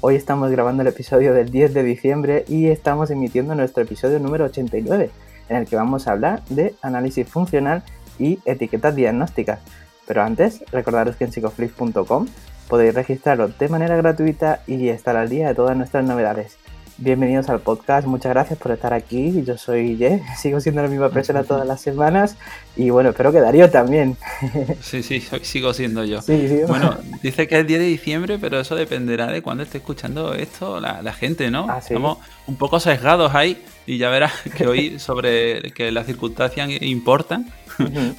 [0.00, 4.44] Hoy estamos grabando el episodio del 10 de diciembre y estamos emitiendo nuestro episodio número
[4.44, 5.10] 89,
[5.48, 7.82] en el que vamos a hablar de análisis funcional
[8.16, 9.58] y etiquetas diagnósticas.
[10.06, 12.26] Pero antes, recordaros que en psicoflix.com
[12.68, 16.58] Podéis registraros de manera gratuita y estar al día de todas nuestras novedades.
[17.00, 19.44] Bienvenidos al podcast, muchas gracias por estar aquí.
[19.44, 22.36] Yo soy Ye, sigo siendo la misma persona todas las semanas
[22.76, 24.16] y bueno, espero que Darío también.
[24.80, 26.20] Sí, sí, sigo siendo yo.
[26.66, 30.80] Bueno, dice que es 10 de diciembre, pero eso dependerá de cuándo esté escuchando esto
[30.80, 31.66] la, gente, ¿no?
[31.68, 36.68] Ah, Estamos un poco sesgados ahí y ya verás que hoy sobre que las circunstancias
[36.80, 37.46] importan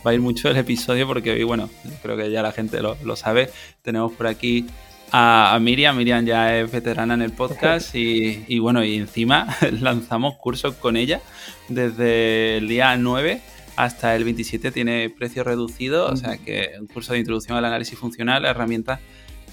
[0.06, 1.70] va a ir mucho el episodio porque hoy, bueno,
[2.02, 3.50] creo que ya la gente lo, sabe.
[3.82, 4.68] Tenemos por aquí
[5.12, 5.98] a, Miriam.
[5.98, 9.48] Miriam ya es veterana en el podcast y, bueno, y encima
[9.82, 11.22] lanzamos cursos con ella
[11.68, 13.42] desde el día 9
[13.76, 17.98] hasta el 27 tiene precio reducido, o sea que un curso de introducción al análisis
[17.98, 19.00] funcional, herramientas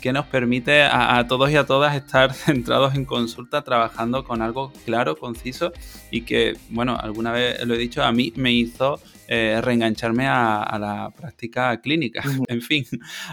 [0.00, 4.42] que nos permite a, a, todos y a todas estar centrados en consulta, trabajando con
[4.42, 5.72] algo claro, conciso
[6.10, 10.78] y que, bueno, alguna vez lo he dicho, a mí me hizo eh, reengancharme a,
[10.78, 12.22] la práctica clínica.
[12.48, 12.84] En fin,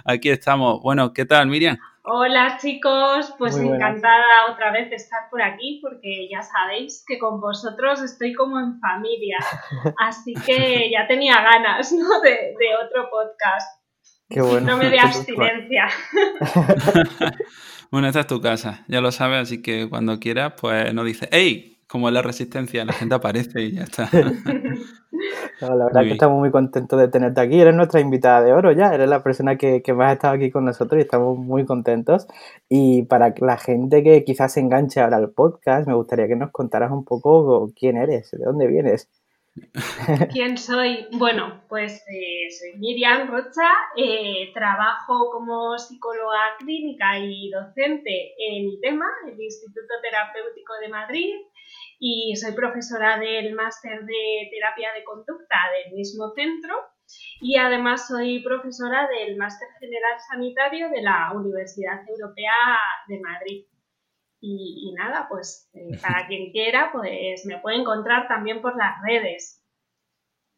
[0.06, 0.82] aquí estamos.
[0.82, 1.78] Bueno, ¿qué tal, Miriam?
[2.06, 7.40] Hola chicos, pues encantada otra vez de estar por aquí porque ya sabéis que con
[7.40, 9.38] vosotros estoy como en familia,
[10.00, 12.20] así que ya tenía ganas ¿no?
[12.20, 13.80] de, otro podcast.
[14.30, 14.68] Qué bueno.
[14.68, 15.88] No me dé abstinencia.
[17.90, 21.30] bueno, esta es tu casa, ya lo sabes, así que cuando quieras, pues nos dice,
[21.32, 21.70] ¡Ey!
[21.88, 24.10] Como es la resistencia, la gente aparece y ya está.
[25.70, 27.60] La verdad que estamos muy contentos de tenerte aquí.
[27.60, 30.52] Eres nuestra invitada de oro ya, eres la persona que, que más ha estado aquí
[30.52, 32.28] con nosotros y estamos muy contentos.
[32.70, 36.52] Y para la gente que quizás se enganche ahora al podcast, me gustaría que nos
[36.52, 39.10] contaras un poco quién eres, de dónde vienes.
[40.32, 41.08] ¿Quién soy?
[41.12, 49.06] Bueno, pues eh, soy Miriam Rocha, eh, trabajo como psicóloga clínica y docente en ITEMA,
[49.28, 51.34] el Instituto Terapéutico de Madrid,
[52.06, 56.76] y soy profesora del máster de terapia de conducta del mismo centro
[57.40, 62.52] y además soy profesora del máster general sanitario de la Universidad Europea
[63.08, 63.66] de Madrid.
[64.42, 69.64] Y, nada, pues eh, para quien quiera, pues me puede encontrar también por las redes.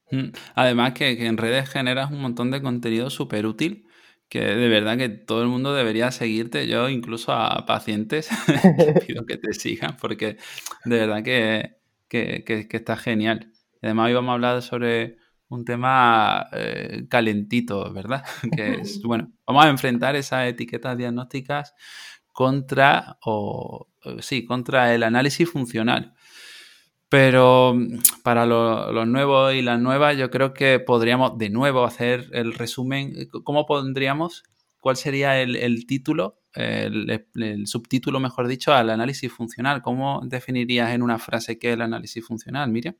[0.09, 3.85] Mm, además que, que en redes generas un montón de contenido súper útil
[4.29, 6.67] que de verdad que todo el mundo debería seguirte.
[6.67, 8.29] Yo incluso a pacientes
[9.07, 10.37] pido que te sigan porque
[10.85, 11.77] de verdad que,
[12.09, 13.51] está genial.
[13.81, 18.23] además hoy vamos a hablar sobre un tema eh, calentito, ¿verdad?
[18.55, 21.75] que es, bueno, vamos a enfrentar esas etiquetas diagnósticas
[22.31, 23.87] contra, o
[24.19, 26.13] sí, contra el análisis funcional.
[27.15, 32.25] Pero mm, para los nuevos y las nuevas, yo creo que podríamos de nuevo hacer
[32.33, 33.29] el resumen.
[33.45, 34.43] ¿Cómo pondríamos?
[34.81, 39.81] ¿Cuál sería el, título, el, subtítulo, mejor dicho, al análisis funcional?
[39.81, 42.95] ¿Cómo definirías en una frase qué es el análisis funcional, Miriam?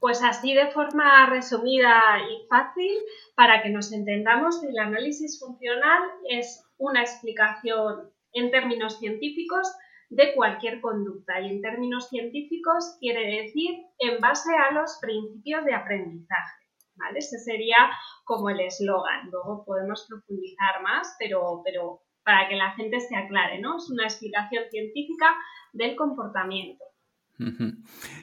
[0.00, 2.90] Pues así de forma resumida y fácil,
[3.36, 9.68] para que nos entendamos, el análisis funcional es una explicación en términos científicos
[10.08, 15.74] de cualquier conducta y en términos científicos quiere decir en base a los principios de
[15.74, 16.66] aprendizaje.
[16.96, 17.18] ¿vale?
[17.18, 17.76] Ese sería
[18.24, 19.30] como el eslogan.
[19.30, 23.76] Luego podemos profundizar más, pero, pero para que la gente se aclare, ¿no?
[23.76, 25.26] Es una explicación científica
[25.72, 26.84] del comportamiento.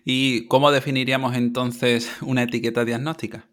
[0.03, 3.45] ¿Y cómo definiríamos entonces una etiqueta diagnóstica?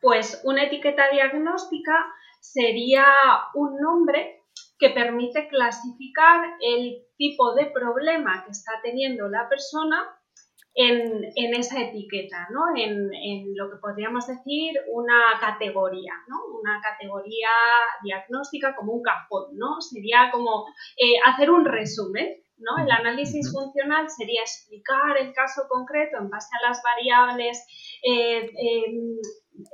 [0.00, 1.92] Pues una etiqueta diagnóstica
[2.40, 3.04] sería
[3.54, 4.41] un nombre
[4.82, 9.96] que permite clasificar el tipo de problema que está teniendo la persona
[10.74, 12.62] en, esa etiqueta, ¿no?
[12.74, 16.58] En, lo que podríamos decir una categoría, ¿no?
[16.60, 17.48] Una categoría
[18.02, 19.80] diagnóstica como un cajón, ¿no?
[19.80, 22.82] Sería como eh, hacer un resumen, ¿no?
[22.82, 27.64] El análisis funcional sería explicar el caso concreto en base a las variables
[28.02, 29.16] eh, em,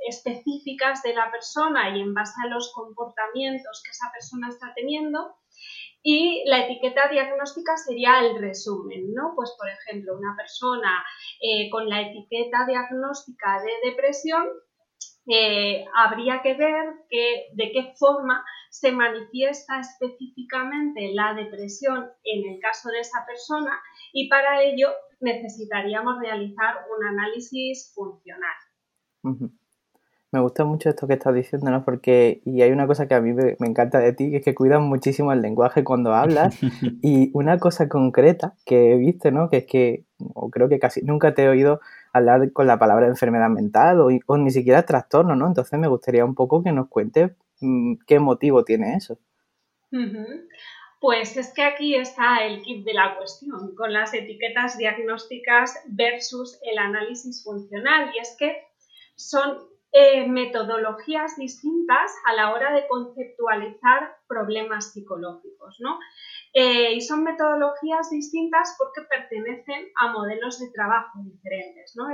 [0.07, 5.35] específicas de la persona y en base a los comportamientos que esa persona está teniendo.
[6.01, 9.33] Y la etiqueta diagnóstica sería el resumen, ¿no?
[9.35, 11.03] Pues, por ejemplo, una persona
[11.41, 14.47] eh, con la etiqueta diagnóstica de depresión
[15.31, 22.89] eh, habría que ver de qué forma se manifiesta específicamente la depresión en el caso
[22.89, 23.79] de esa persona
[24.13, 24.89] y para ello
[25.19, 29.59] necesitaríamos realizar un análisis funcional.
[30.31, 31.83] Me gusta mucho esto que estás diciendo, ¿no?
[31.83, 34.53] Porque, y hay una cosa que a mí me, encanta de ti, que es que
[34.53, 36.55] cuidas muchísimo el lenguaje cuando hablas.
[37.01, 39.49] y una cosa concreta que he visto, ¿no?
[39.49, 41.79] Que es que, o creo que casi nunca te he oído
[42.13, 45.47] hablar con la palabra enfermedad mental o, ni siquiera trastorno, ¿no?
[45.47, 49.17] Entonces me gustaría un poco que nos cuentes mm, qué motivo tiene eso.
[50.99, 56.59] Pues es que aquí está el kit de la cuestión, con las etiquetas diagnósticas versus
[56.61, 58.11] el análisis funcional.
[58.13, 58.63] Y es que
[59.15, 59.57] son
[59.91, 65.99] eh, metodologías distintas a la hora de conceptualizar problemas psicológicos, ¿no?
[66.53, 72.07] Eh, y son metodologías distintas porque pertenecen a modelos de trabajo diferentes, ¿no?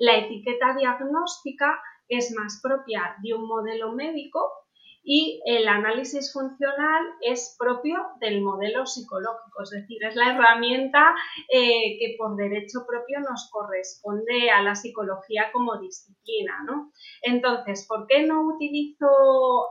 [0.00, 4.63] la etiqueta diagnóstica es más propia de un modelo médico
[5.04, 11.14] y el análisis funcional es propio del modelo psicológico, es decir, es la herramienta
[11.48, 16.64] eh, que por derecho propio nos corresponde a la psicología como disciplina.
[16.66, 16.90] ¿no?
[17.22, 19.06] Entonces, ¿por qué no utilizo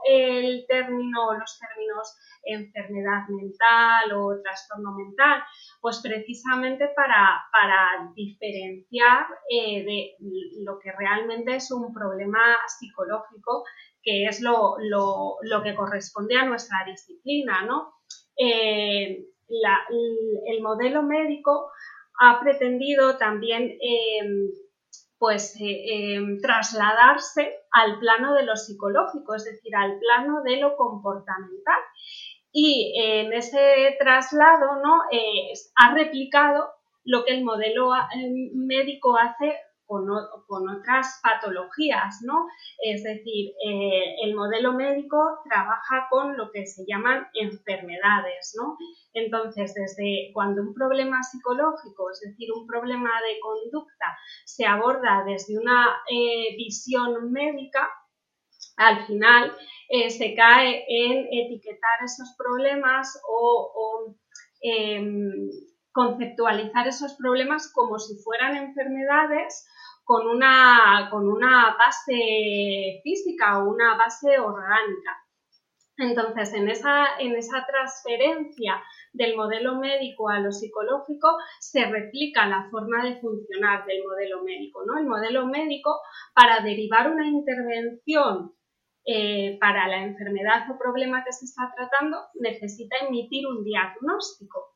[0.07, 2.15] el término o los términos
[2.45, 5.41] enfermedad mental o trastorno mental?
[5.81, 7.41] Pues precisamente para,
[8.15, 10.15] diferenciar eh, de
[10.63, 13.63] lo que realmente es un problema psicológico
[14.03, 14.77] que es lo,
[15.63, 17.65] que corresponde a nuestra disciplina.
[17.65, 17.93] ¿no?
[18.37, 19.25] Eh,
[20.47, 21.71] el modelo médico
[22.19, 24.49] ha pretendido también em,
[25.17, 30.75] pues, eh, em, trasladarse al plano de lo psicológico, es decir, al plano de lo
[30.75, 31.79] comportamental.
[32.51, 35.01] Y en ese traslado ¿no?
[35.11, 36.69] Eh, ha replicado
[37.03, 37.89] lo que el modelo
[38.53, 39.55] médico hace
[40.47, 42.47] con, otras patologías, ¿no?
[42.83, 45.17] Es decir, eh, el modelo médico
[45.47, 48.77] trabaja con lo que se llaman enfermedades, ¿no?
[49.13, 55.57] Entonces, desde cuando un problema psicológico, es decir, un problema de conducta, se aborda desde
[55.57, 57.89] una eh, visión médica,
[58.77, 59.55] al final
[59.89, 64.15] eh, se cae en etiquetar esos problemas o
[64.61, 65.49] em,
[65.93, 69.65] conceptualizar esos problemas como si fueran enfermedades
[70.03, 75.17] con una, con una base física o una base orgánica.
[75.97, 78.81] Entonces, en esa, en esa transferencia
[79.13, 84.83] del modelo médico a lo psicológico se replica la forma de funcionar del modelo médico.
[84.85, 84.97] ¿no?
[84.97, 85.99] El modelo médico,
[86.33, 88.53] para derivar una intervención
[89.05, 94.73] eh, para la enfermedad o problema que se está tratando, necesita emitir un diagnóstico.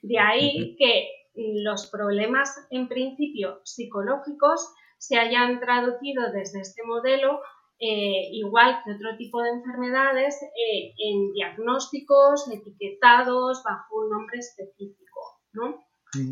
[0.00, 7.40] De ahí que los problemas en principio psicológicos se hayan traducido desde este modelo,
[7.78, 15.04] eh, igual que otro tipo de enfermedades, eh, en diagnósticos etiquetados bajo un nombre específico.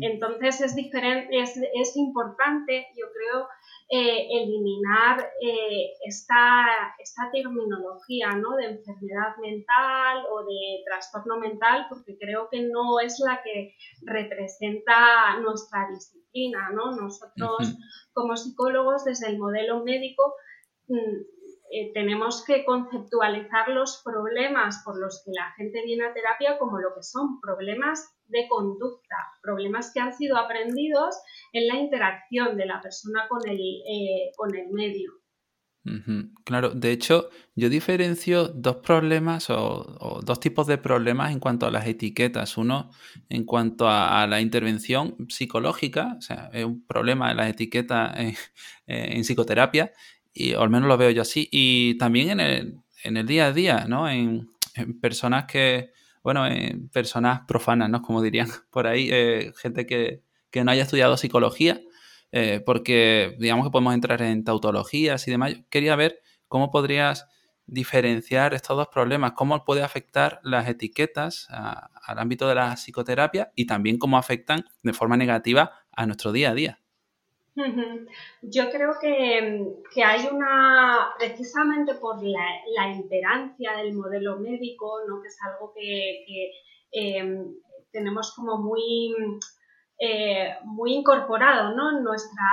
[0.01, 3.47] Entonces es, diferente, es, es importante, yo creo,
[3.89, 6.65] eh, eliminar eh, esta,
[6.97, 8.55] esta, terminología ¿no?
[8.55, 15.39] de enfermedad mental o de trastorno mental, porque creo que no es la que representa
[15.41, 16.71] nuestra disciplina.
[16.73, 16.95] ¿no?
[16.95, 17.77] Nosotros,
[18.13, 20.33] como psicólogos, desde el modelo médico,
[20.87, 21.33] mm,
[21.75, 26.79] eh, tenemos que conceptualizar los problemas por los que la gente viene a terapia como
[26.79, 31.15] lo que son problemas de conducta, problemas que han sido aprendidos
[31.53, 35.11] en la interacción de la persona con el, eh, con el medio.
[36.45, 41.71] Claro, de hecho, yo diferencio dos problemas o, dos tipos de problemas en cuanto a
[41.71, 42.57] las etiquetas.
[42.57, 42.89] Uno,
[43.27, 48.15] en cuanto a, la intervención psicológica, o sea, es un problema de las etiquetas
[48.87, 49.91] en, psicoterapia,
[50.33, 53.47] y, o al menos lo veo yo así, y también en el, en el día
[53.47, 54.09] a día, ¿no?
[54.09, 54.47] en
[55.01, 55.91] personas que,
[56.23, 58.01] bueno, eh, personas profanas, ¿no?
[58.01, 60.21] Como dirían por ahí, eh, gente que,
[60.63, 61.81] no haya estudiado psicología,
[62.31, 65.55] eh, porque digamos que podemos entrar en tautologías y demás.
[65.69, 67.27] quería ver cómo podrías
[67.65, 73.65] diferenciar estos dos problemas, cómo puede afectar las etiquetas al ámbito de la psicoterapia y
[73.65, 76.82] también cómo afectan de forma negativa a nuestro día a día.
[78.41, 85.21] Yo creo que, hay una, precisamente por la, imperancia del modelo médico, ¿no?
[85.21, 86.51] que es algo que,
[86.91, 87.53] em,
[87.91, 89.13] tenemos como muy,
[89.99, 92.49] eh, muy incorporado en, nuestra,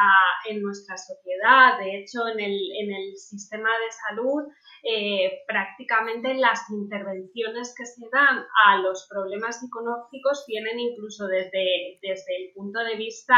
[0.48, 1.78] en nuestra sociedad.
[1.78, 8.08] De hecho, en el, en el sistema de salud eh, prácticamente las intervenciones que se
[8.12, 13.36] dan a los problemas psicológicos vienen incluso desde, desde el punto de vista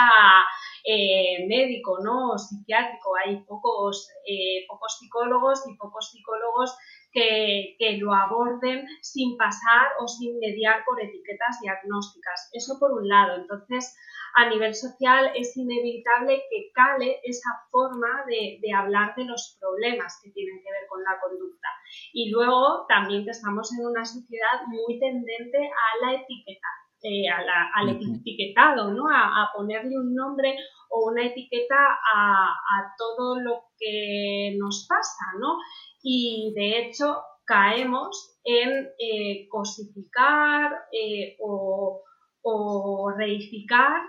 [0.85, 2.33] eh, médico ¿no?
[2.33, 3.13] o psiquiátrico.
[3.25, 6.77] Hay pocos, eh, pocos psicólogos y pocos psicólogos
[7.13, 12.51] que, que, lo aborden sin pasar o sin mediar por etiquetas diagnósticas.
[12.53, 13.37] Eso por un lado.
[13.37, 13.95] Entonces,
[14.35, 20.31] a nivel social es inevitable que cale esa forma de, hablar de los problemas que
[20.31, 21.69] tienen que ver con la conducta.
[22.13, 26.69] Y luego también que estamos en una sociedad muy tendente a la etiqueta,
[27.03, 29.05] eh, al etiquetado, ¿no?
[29.13, 30.57] A, ponerle un nombre
[30.89, 31.77] o una etiqueta
[32.15, 35.59] a, todo lo que nos pasa, ¿no?
[36.03, 42.03] Y de hecho caemos en eh, cosificar eh, o,
[42.43, 44.03] o reificar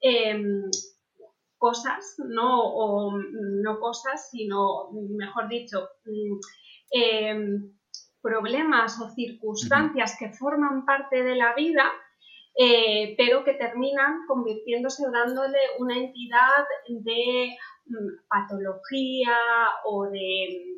[0.00, 0.70] Em,
[1.58, 3.12] cosas, no, o
[3.62, 6.38] no cosas, sino, mejor dicho, mm,
[6.90, 7.72] em,
[8.22, 11.84] problemas o circunstancias que forman parte de la vida,
[12.56, 19.36] eh, pero que terminan convirtiéndose o dándole una entidad de mm, patología
[19.84, 20.69] o de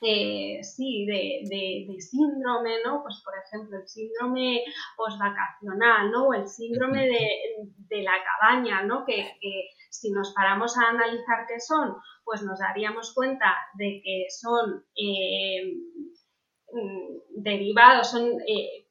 [0.00, 3.02] eh, sí, de, de, síndrome, ¿no?
[3.02, 4.64] Pues por ejemplo, el síndrome
[4.96, 6.28] postvacacional, ¿no?
[6.28, 9.04] O el síndrome de, la cabaña, ¿no?
[9.04, 9.32] Que,
[9.90, 15.72] si nos paramos a analizar qué son, pues nos daríamos cuenta de que son eh,
[16.72, 18.86] mm, derivados, son eh,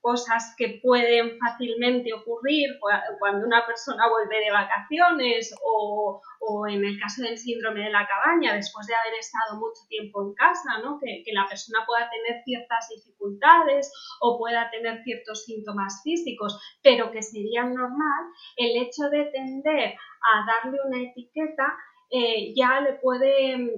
[0.00, 2.78] cosas que pueden fácilmente ocurrir
[3.18, 6.20] cuando una persona vuelve de vacaciones o,
[6.68, 10.34] en el caso del síndrome de la cabaña, después de haber estado mucho tiempo en
[10.34, 10.98] casa, ¿no?
[10.98, 17.22] que, la persona pueda tener ciertas dificultades o pueda tener ciertos síntomas físicos, pero que
[17.22, 18.22] sería normal,
[18.56, 21.76] el hecho de tender a darle una etiqueta
[22.10, 23.68] eh, ya le puede mm,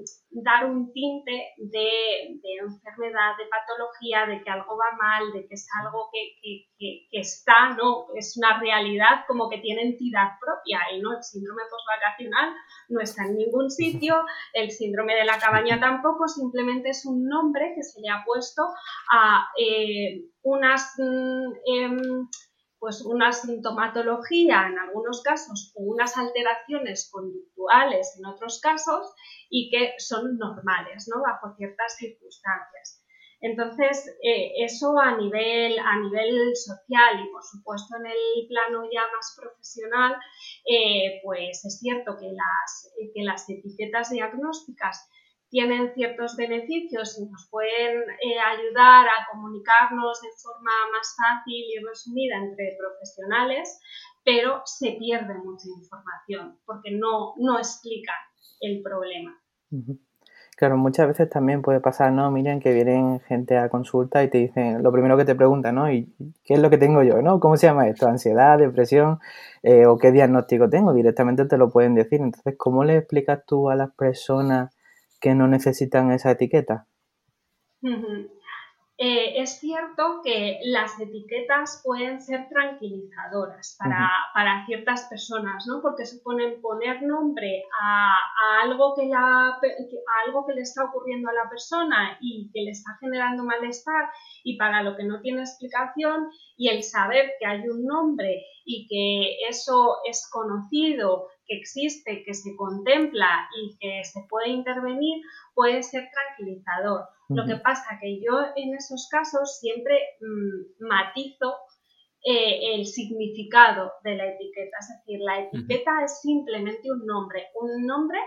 [0.45, 5.67] dar un tinte de, enfermedad, de patología, de que algo va mal, de que es
[5.83, 6.67] algo que,
[7.11, 8.07] está, ¿no?
[8.15, 12.55] Es una realidad como que tiene entidad propia y no el síndrome postvacacional
[12.89, 17.73] no está en ningún sitio, el síndrome de la cabaña tampoco, simplemente es un nombre
[17.75, 18.63] que se le ha puesto
[19.13, 22.29] a eh, unas mm, em,
[22.81, 29.15] pues una sintomatología en algunos casos o unas alteraciones conductuales en otros casos
[29.51, 31.23] y que son normales ¿no?
[31.23, 33.05] bajo ciertas circunstancias.
[33.43, 39.03] Entonces, eh, eso a nivel, a nivel social y por supuesto en el plano ya
[39.15, 40.17] más profesional,
[40.67, 45.09] eh, pues es cierto que las, que las etiquetas diagnósticas
[45.51, 51.85] tienen ciertos beneficios y nos pueden eh, ayudar a comunicarnos de forma más fácil y
[51.85, 53.81] resumida entre profesionales,
[54.25, 58.17] pero se pierde mucha información porque no, no explican
[58.61, 59.37] el problema.
[60.57, 62.31] Claro, muchas veces también puede pasar, ¿no?
[62.31, 65.91] Miren que vienen gente a consulta y te dicen, lo primero que te preguntan, ¿no?
[65.91, 66.15] ¿Y
[66.45, 67.41] qué es lo que tengo yo, ¿no?
[67.41, 68.07] ¿Cómo se llama esto?
[68.07, 69.21] ¿Ansiedad, depresión?
[69.63, 70.93] Eh, ¿O qué diagnóstico tengo?
[70.93, 72.21] Directamente te lo pueden decir.
[72.21, 74.77] Entonces, ¿cómo le explicas tú a las personas
[75.21, 76.87] que no necesitan esa etiqueta?
[79.03, 85.81] Eh, es cierto que las etiquetas pueden ser tranquilizadoras para, ciertas personas, ¿no?
[85.81, 88.13] porque suponen poner nombre a,
[88.63, 92.73] algo que la, a algo que le está ocurriendo a la persona y que le
[92.73, 94.11] está generando malestar
[94.45, 98.87] y para lo que no tiene explicación y el saber que hay un nombre y
[98.87, 105.21] que eso es conocido, que existe, que se contempla y que se puede intervenir,
[105.53, 107.09] puede ser tranquilizador.
[107.29, 111.57] Lo que pasa que yo en esos casos siempre mm, matizo
[112.25, 114.77] eh, el significado de la etiqueta.
[114.81, 118.19] Es decir, la etiqueta es simplemente un nombre, un nombre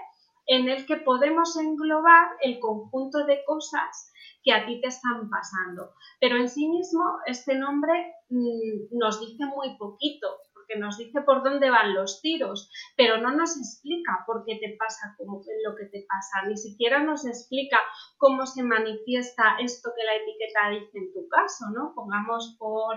[0.47, 4.11] en el que podemos englobar el conjunto de cosas
[4.43, 5.91] que a ti te están pasando.
[6.19, 10.27] Pero en sí mismo este nombre mm, nos dice muy poquito
[10.63, 14.75] porque nos dice por dónde van los tiros, pero no nos explica por qué te
[14.77, 17.79] pasa lo que te pasa, ni siquiera nos explica
[18.17, 21.93] cómo se manifiesta esto que la etiqueta dice en tu caso, ¿no?
[21.93, 22.95] Pongamos por,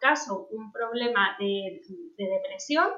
[0.00, 1.80] caso un problema de,
[2.16, 2.88] depresión,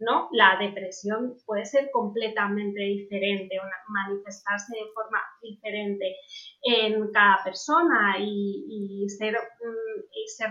[0.00, 0.28] ¿no?
[0.32, 3.56] La depresión puede ser completamente diferente,
[3.88, 6.16] manifestarse de forma diferente
[6.62, 9.36] en cada persona y, y ser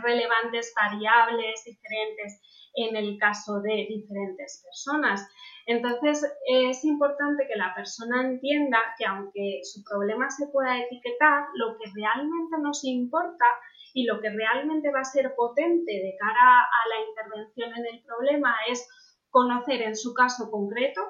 [0.01, 2.41] relevantes variables diferentes
[2.75, 5.27] en el caso de diferentes personas.
[5.65, 11.77] Entonces, es importante que la persona entienda que aunque su problema se pueda etiquetar, lo
[11.77, 13.45] que realmente nos importa
[13.93, 18.03] y lo que realmente va a ser potente de cara a la intervención en el
[18.03, 18.87] problema es
[19.29, 21.01] conocer en su caso concreto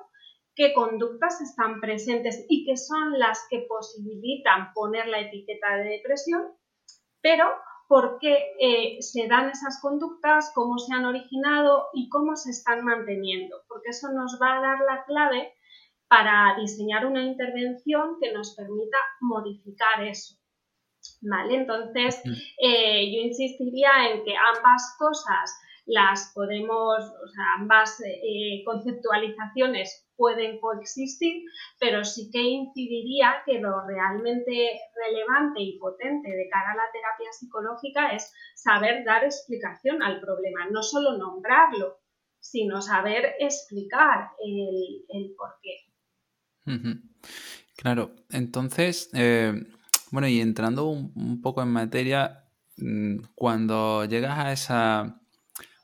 [0.56, 6.48] qué conductas están presentes y qué son las que posibilitan poner la etiqueta de depresión,
[7.22, 7.46] pero
[7.88, 12.84] por qué eh, se dan esas conductas, cómo se han originado y cómo se están
[12.84, 15.54] manteniendo, porque eso nos va a dar la clave
[16.10, 20.36] para diseñar una intervención que nos permita modificar eso.
[21.22, 21.56] ¿Vale?
[21.56, 22.32] Entonces, mm.
[22.60, 30.60] eh, yo insistiría en que ambas cosas las podemos, o sea, ambas eh, conceptualizaciones pueden
[30.60, 31.44] coexistir,
[31.80, 37.32] pero sí que incidiría que lo realmente relevante y potente de cara a la terapia
[37.32, 42.00] psicológica es saber dar explicación al problema, no solo nombrarlo,
[42.40, 45.36] sino saber explicar el, el.
[47.78, 49.54] Claro, entonces, eh,
[50.12, 52.46] bueno, y entrando un, poco en materia,
[52.78, 55.22] mm, cuando llegas a esa,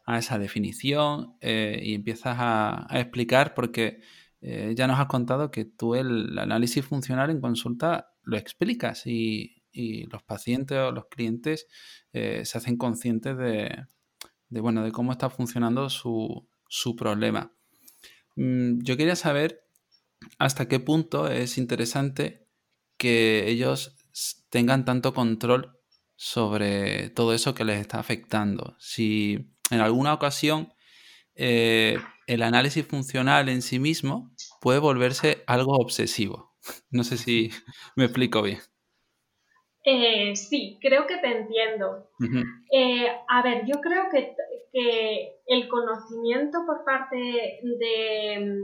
[0.05, 4.01] a esa definición eh, y empiezas a, explicar, porque
[4.43, 9.59] eh, ya nos has contado que tú el análisis funcional en consulta lo explicas y,
[10.11, 11.65] los pacientes o los clientes
[12.11, 13.87] se hacen conscientes de,
[14.61, 17.51] bueno, de cómo está funcionando su, su problema.
[18.35, 19.63] Mm, yo quería saber
[20.37, 22.47] hasta qué punto es interesante
[22.97, 23.95] que ellos
[24.49, 25.79] tengan tanto control
[26.15, 28.75] sobre todo eso que les está afectando.
[28.79, 30.73] Si en alguna ocasión
[31.35, 31.97] eh,
[32.27, 36.51] el análisis funcional en sí mismo puede volverse algo obsesivo.
[36.91, 37.49] No sé si
[37.97, 38.59] me explico bien.
[39.83, 42.09] Eh, sí, creo que te entiendo.
[42.71, 44.33] Eh, a ver, yo creo que,
[45.45, 48.61] el conocimiento por parte de,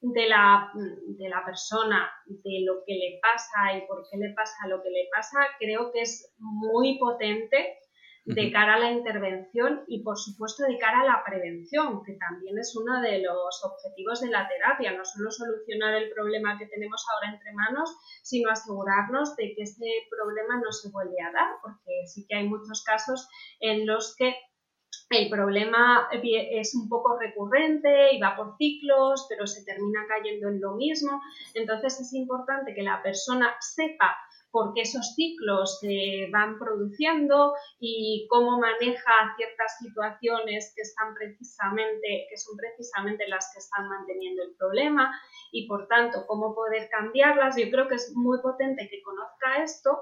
[0.00, 4.68] de la, de la persona, de lo que le pasa y por qué le pasa
[4.68, 7.80] lo que le pasa, creo que es muy potente
[8.24, 12.58] de cara a la intervención y por supuesto de cara a la prevención, que también
[12.58, 17.04] es uno de los objetivos de la terapia, no solo solucionar el problema que tenemos
[17.10, 22.06] ahora entre manos, sino asegurarnos de que ese problema no se vuelve a dar, porque
[22.06, 23.28] sí que hay muchos casos
[23.60, 24.34] en los que
[25.10, 30.60] el problema es un poco recurrente y va por ciclos, pero se termina cayendo en
[30.60, 31.20] lo mismo.
[31.54, 34.16] Entonces es importante que la persona sepa
[34.50, 42.26] por qué esos ciclos se van produciendo y cómo maneja ciertas situaciones que están precisamente,
[42.28, 45.10] que son precisamente las que están manteniendo el problema
[45.52, 47.56] y por tanto cómo poder cambiarlas.
[47.56, 49.98] Yo creo que es muy potente que conozca esto,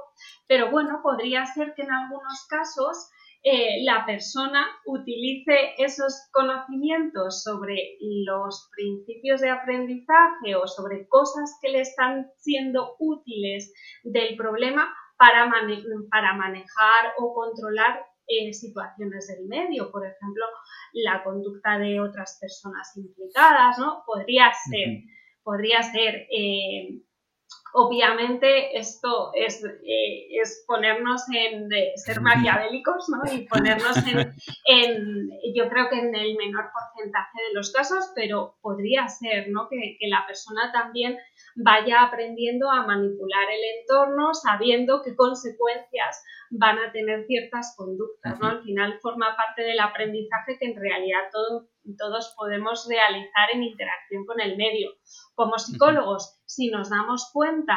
[0.46, 3.10] pero bueno, podría ser que en algunos casos
[3.44, 11.70] eh, la persona utilice esos conocimientos sobre los principios de aprendizaje o sobre cosas que
[11.70, 13.72] le están siendo útiles
[14.02, 15.50] del problema para,
[16.10, 20.44] para manejar o controlar eh, situaciones del medio, por ejemplo,
[20.92, 24.02] la conducta de otras personas implicadas, ¿no?
[24.04, 25.04] Podría ser,
[25.42, 27.00] podría ser eh,
[27.78, 33.32] obviamente esto es, eh, es ponernos en ser maquiavélicos ¿no?
[33.32, 33.96] y ponernos
[34.66, 39.68] en, yo creo que en el menor porcentaje de los casos, pero podría ser ¿no?
[39.68, 41.16] que, que la persona también
[41.54, 48.38] vaya aprendiendo a manipular el entorno sabiendo qué consecuencias van a tener ciertas conductas.
[48.40, 48.48] ¿no?
[48.48, 51.30] Al final forma parte del aprendizaje que en realidad
[51.98, 54.90] todos podemos realizar en interacción con el medio.
[55.34, 57.67] Como psicólogos, si nos damos cuenta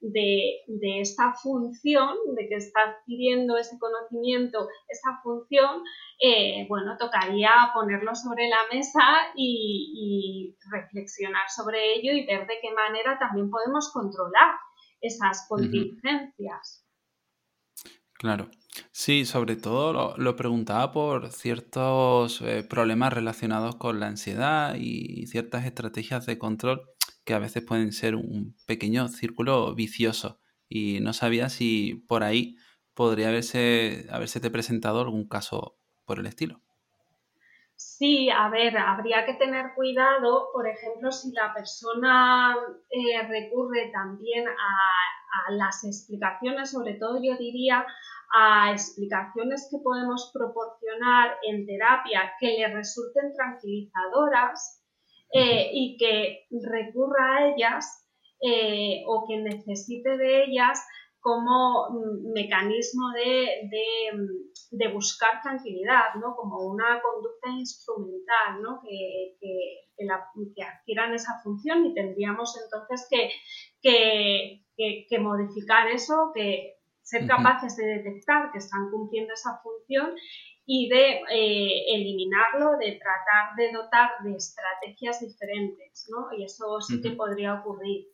[0.00, 5.82] de, esta función, de que está adquiriendo ese conocimiento, esa función,
[6.20, 9.02] eh, bueno, tocaría ponerlo sobre la mesa
[9.34, 14.54] y, reflexionar sobre ello y ver de qué manera también podemos controlar
[15.00, 16.86] esas contingencias.
[18.12, 18.50] Claro.
[18.92, 25.64] Sí, sobre todo lo, preguntaba por ciertos eh, problemas relacionados con la ansiedad y ciertas
[25.64, 26.82] estrategias de control
[27.24, 30.40] que a veces pueden ser un pequeño círculo vicioso.
[30.68, 32.56] Y no sabía si por ahí
[32.94, 36.60] podría haberse, haberse presentado algún caso por el estilo.
[37.82, 42.54] Sí, a ver, habría que tener cuidado, por ejemplo, si la persona
[42.90, 47.86] eh, recurre también a, las explicaciones, sobre todo yo diría
[48.34, 54.79] a explicaciones que podemos proporcionar en terapia que le resulten tranquilizadoras
[55.32, 58.08] eh, y que recurra a ellas
[58.40, 60.84] eh, o que necesite de ellas
[61.20, 63.68] como mm, mecanismo de,
[64.70, 66.34] de, buscar tranquilidad, ¿no?
[66.34, 68.80] como una conducta instrumental ¿no?
[68.82, 74.64] que, que, que, adquieran esa función y tendríamos entonces que,
[75.08, 80.14] que modificar eso, que ser capaces de detectar que están cumpliendo esa función
[80.72, 86.28] y de eh, eliminarlo, de tratar de dotar de estrategias diferentes, ¿no?
[86.38, 88.06] Y eso sí que podría ocurrir.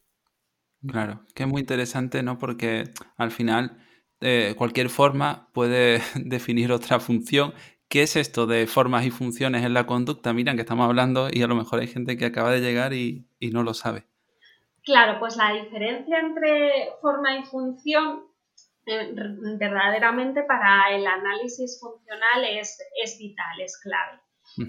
[0.88, 2.38] Claro, que es muy interesante, ¿no?
[2.38, 2.84] Porque
[3.18, 3.76] al final
[4.22, 7.52] eh, cualquier forma puede definir otra función.
[7.90, 10.32] ¿Qué es esto de formas y funciones en la conducta?
[10.32, 13.28] Miran que estamos hablando y a lo mejor hay gente que acaba de llegar y,
[13.52, 14.06] no lo sabe.
[14.82, 18.22] Claro, pues la diferencia entre forma y función
[18.86, 24.20] verdaderamente para el análisis funcional es, es vital, es clave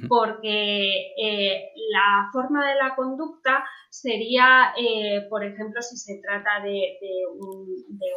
[0.09, 6.97] porque eh, la forma de la conducta sería, eh, por ejemplo, si se trata de,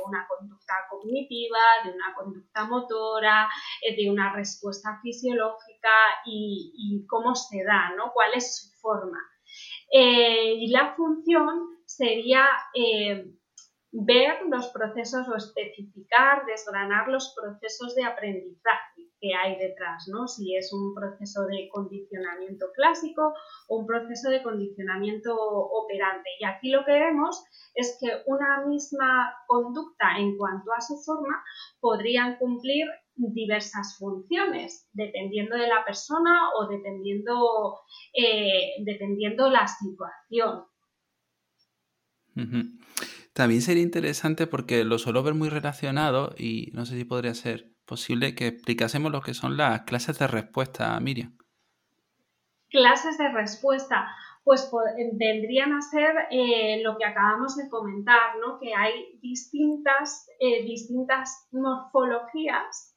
[0.06, 3.48] una conducta cognitiva, de una conducta motora,
[3.82, 5.90] eh, de una respuesta fisiológica
[6.26, 8.12] y, cómo se da, ¿no?
[8.12, 9.18] ¿Cuál es su forma?
[9.92, 12.46] y la función sería
[13.92, 20.26] ver los procesos o especificar, desgranar los procesos de aprendizaje que hay detrás, ¿no?
[20.26, 23.34] Si es un proceso de condicionamiento clásico
[23.68, 26.30] o un proceso de condicionamiento operante.
[26.38, 31.42] Y aquí lo que vemos es que una misma conducta en cuanto a su forma
[31.80, 37.80] podrían cumplir diversas funciones, dependiendo de la persona o dependiendo,
[38.14, 40.64] eh, dependiendo la situación.
[43.32, 47.72] También sería interesante porque lo suelo ver muy relacionado y no sé si podría ser
[47.84, 51.36] posible que explicásemos lo que son las clases de respuesta, Miriam.
[52.68, 54.08] Clases de respuesta,
[54.44, 54.70] pues
[55.12, 58.58] vendrían a ser eh, lo que acabamos de comentar, ¿no?
[58.58, 62.89] que hay distintas, eh, distintas morfologías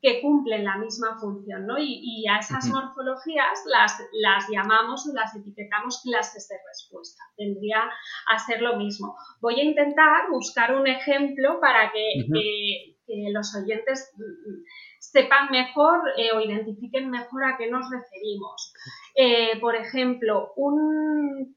[0.00, 1.76] que cumplen la misma función, ¿no?
[1.78, 7.22] Y, a esas morfologías las, las llamamos o las etiquetamos clases de respuesta.
[7.36, 7.90] Tendría
[8.28, 9.16] a ser lo mismo.
[9.40, 12.94] Voy a intentar buscar un ejemplo para que,
[13.32, 14.62] los oyentes mm,
[14.98, 18.74] sepan mejor eh, o identifiquen mejor a qué nos referimos.
[19.14, 21.56] Eh, por ejemplo, un,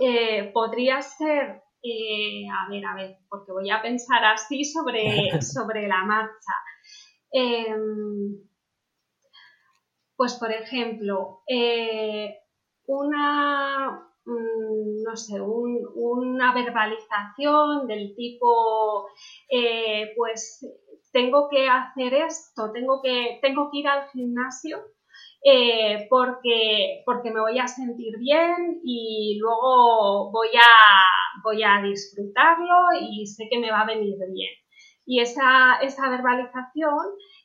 [0.00, 6.04] eh, podría ser, a ver, a ver, porque voy a pensar así sobre, sobre la
[6.04, 6.54] marcha.
[7.32, 8.38] Em,
[10.16, 12.34] pues, por ejemplo, eh,
[12.86, 13.90] una,
[14.26, 19.06] mm, no sé, una verbalización del tipo,
[19.50, 20.60] eh, pues
[21.12, 24.78] tengo que hacer esto, tengo que, tengo que ir al gimnasio
[25.44, 32.76] eh, porque, porque me voy a sentir bien y luego voy a, voy a disfrutarlo
[33.00, 34.50] y sé que me va a venir bien.
[35.06, 36.96] Y esa, esa verbalización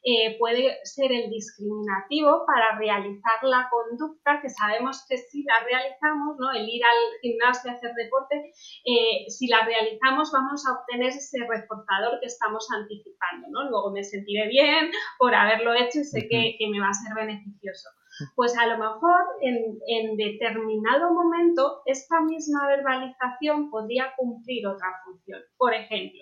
[0.08, 6.38] eh, puede ser el discriminativo para realizar la conducta que sabemos que si la realizamos,
[6.38, 6.52] ¿no?
[6.52, 8.54] el ir al gimnasio a hacer deporte,
[8.86, 13.48] eh, si la realizamos vamos a obtener ese reforzador que estamos anticipando.
[13.50, 13.70] ¿no?
[13.72, 17.16] Luego me sentiré bien por haberlo hecho y sé que, que me va a ser
[17.16, 17.90] beneficioso.
[18.36, 25.42] Pues a lo mejor en, en, determinado momento esta misma verbalización podría cumplir otra función.
[25.58, 26.22] Por ejemplo,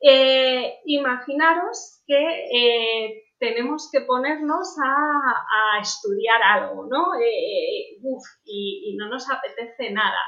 [0.00, 2.16] eh, imaginaros que
[2.52, 7.14] eh, tenemos que ponernos a, estudiar algo, ¿no?
[7.20, 7.98] Eh,
[8.44, 10.18] y, no nos apetece nada.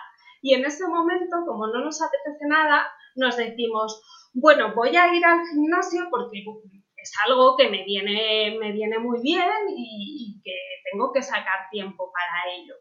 [0.42, 4.02] Y en ese momento, como no nos apetece nada, nos decimos,
[4.32, 6.44] bueno, voy a ir al gimnasio porque
[6.96, 10.54] es algo que me viene, muy bien y, que
[10.90, 12.74] tengo que sacar tiempo para ello.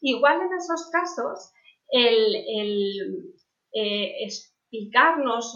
[0.00, 1.52] Igual en esos casos,
[1.90, 3.34] el, el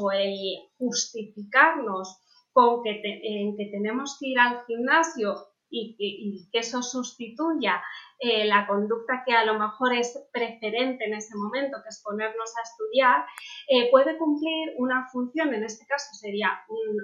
[0.01, 0.35] o el
[0.79, 2.19] justificarnos
[2.53, 5.35] con que, en que tenemos que ir al gimnasio
[5.71, 7.83] y, que eso sustituya
[8.19, 12.51] eh, la conducta que a lo mejor es preferente en ese momento, que es ponernos
[12.57, 13.25] a estudiar,
[13.69, 16.51] eh, puede cumplir una función, en este caso sería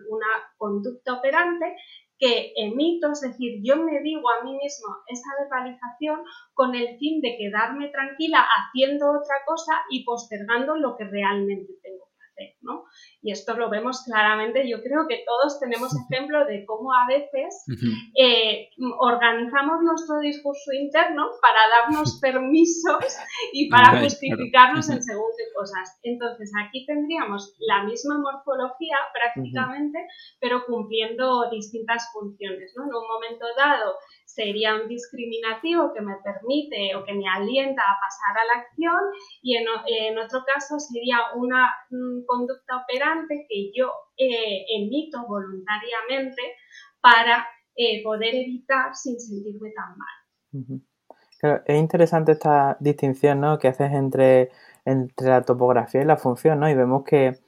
[0.08, 1.76] una conducta operante
[2.18, 6.22] que emito, es decir, yo me digo a mí mismo esa verbalización
[6.52, 12.04] con el fin de quedarme tranquila haciendo otra cosa y postergando lo que realmente tengo
[12.34, 12.84] hacer, ¿no?
[13.22, 17.64] Y esto lo vemos claramente, yo creo que todos tenemos ejemplo de cómo a veces
[18.18, 23.16] eh, organizamos nuestro discurso interno para darnos permisos
[23.52, 25.98] y para justificarnos en según qué cosas.
[26.02, 29.98] Entonces, aquí tendríamos la misma morfología prácticamente,
[30.40, 32.72] pero cumpliendo distintas funciones.
[32.76, 32.84] ¿no?
[32.84, 33.94] En un momento dado
[34.34, 39.00] sería un discriminativo que me permite o que me alienta a pasar a la acción
[39.42, 41.70] y en, otro caso sería una
[42.26, 46.42] conducta operante que yo eh, emito voluntariamente
[47.00, 51.62] para eh, poder evitar sin sentirme tan mal.
[51.66, 53.58] es interesante esta distinción ¿no?
[53.58, 54.50] que haces entre,
[54.84, 56.70] entre la topografía y la función, ¿no?
[56.70, 57.38] Y vemos que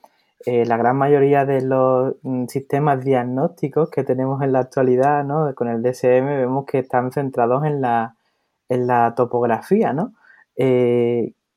[0.44, 5.54] eh, la gran mayoría de los mm, sistemas diagnósticos que tenemos en la actualidad, ¿no?
[5.54, 8.16] Con el DSM vemos que están centrados en la,
[8.68, 10.12] en la topografía, ¿no?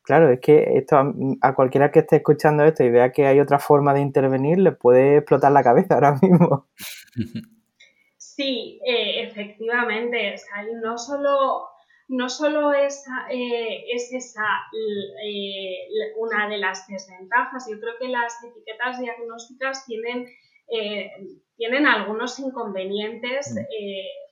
[0.03, 0.97] Claro, es que esto
[1.41, 4.71] a, cualquiera que esté escuchando esto y vea que hay otra forma de intervenir, le
[4.71, 6.67] puede explotar la cabeza ahora mismo.
[8.17, 10.35] Sí, eh, efectivamente.
[10.81, 11.69] no solo
[12.09, 18.33] no solo es, eh, es esa eh, una de las desventajas, yo creo que las
[18.43, 20.27] etiquetas diagnósticas tienen,
[20.73, 21.11] eh,
[21.55, 23.59] tienen algunos inconvenientes mm.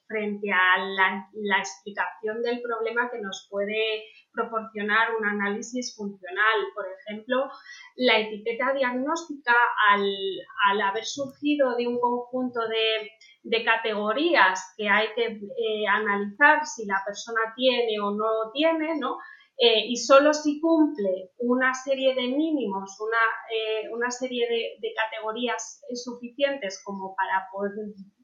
[0.07, 6.59] Frente a la, explicación del problema que nos puede proporcionar un análisis funcional.
[6.73, 7.49] Por ejemplo,
[7.95, 9.53] la etiqueta diagnóstica,
[9.89, 13.11] al, haber surgido de un conjunto de
[13.49, 19.17] de categorías que hay que eh, analizar si la persona tiene o no tiene, ¿no?
[19.59, 23.17] Eh, y solo si cumple una serie de mínimos, una,
[23.49, 27.73] eh, una serie de, categorías suficientes como para poder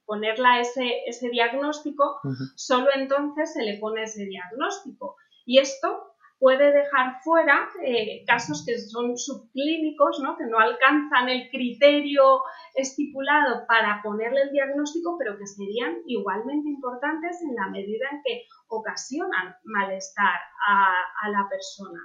[0.05, 2.19] ponerla ese, ese diagnóstico,
[2.55, 5.15] solo entonces se le pone ese diagnóstico.
[5.45, 6.12] Y esto
[6.43, 10.35] puede dejar fuera eh, casos que son subclínicos, ¿no?
[10.35, 12.41] que no alcanzan el criterio
[12.75, 18.43] estipulado para ponerle el diagnóstico, pero que serían igualmente importantes en la medida en que
[18.67, 22.01] ocasionan malestar a, la persona.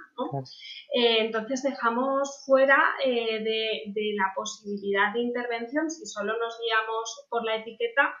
[0.95, 7.27] Eh, entonces dejamos fuera eh, de, de la posibilidad de intervención, si solo nos guiamos
[7.29, 8.15] por la etiqueta,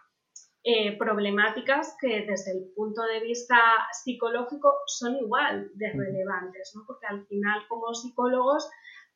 [0.63, 3.57] eh, problemáticas que desde el punto de vista
[3.91, 6.83] psicológico son igual de relevantes, ¿no?
[6.85, 8.69] porque al final como psicólogos,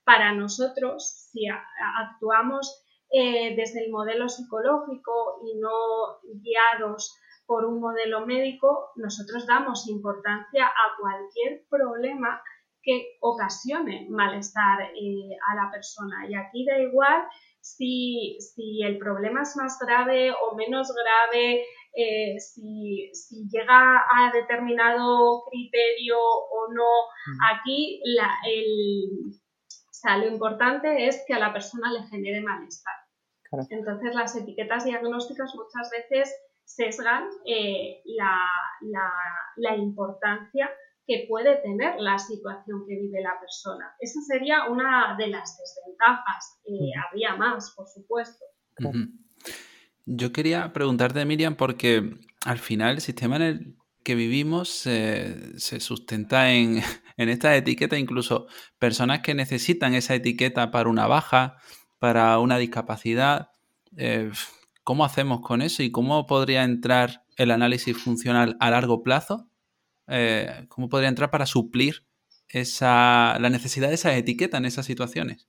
[0.06, 8.26] para nosotros, si actuamos eh, desde el modelo psicológico y no guiados por un modelo
[8.26, 12.42] médico, nosotros damos importancia a cualquier problema
[12.82, 16.28] que ocasione malestar eh, a la persona.
[16.28, 17.24] Y aquí da igual
[17.64, 21.64] si, si el problema es más grave o menos grave,
[21.96, 26.92] eh, si, si, llega a determinado criterio o no.
[27.56, 32.96] Aquí la, el, lo importante es que a la persona le genere malestar.
[33.70, 38.36] Entonces las etiquetas diagnósticas muchas veces sesgan eh, la,
[38.82, 39.10] la,
[39.56, 40.70] la importancia
[41.06, 43.94] que puede tener la situación que vive la persona.
[44.00, 46.62] Esa sería una de las desventajas.
[46.66, 48.46] Eh, habría más, por supuesto.
[50.06, 52.12] Yo quería preguntarte, Miriam, porque
[52.46, 56.82] al final el sistema en el que vivimos se sustenta en,
[57.18, 58.48] en esta etiqueta, incluso
[58.80, 61.58] personas que necesitan esa etiqueta para una baja,
[62.00, 63.50] para una discapacidad.
[63.98, 64.32] Eh,
[64.84, 69.50] ¿Cómo hacemos con eso y cómo podría entrar el análisis funcional a largo plazo
[70.08, 72.06] eh, cómo podría entrar para suplir
[72.50, 75.48] esa, la necesidad de esa etiqueta en esas situaciones.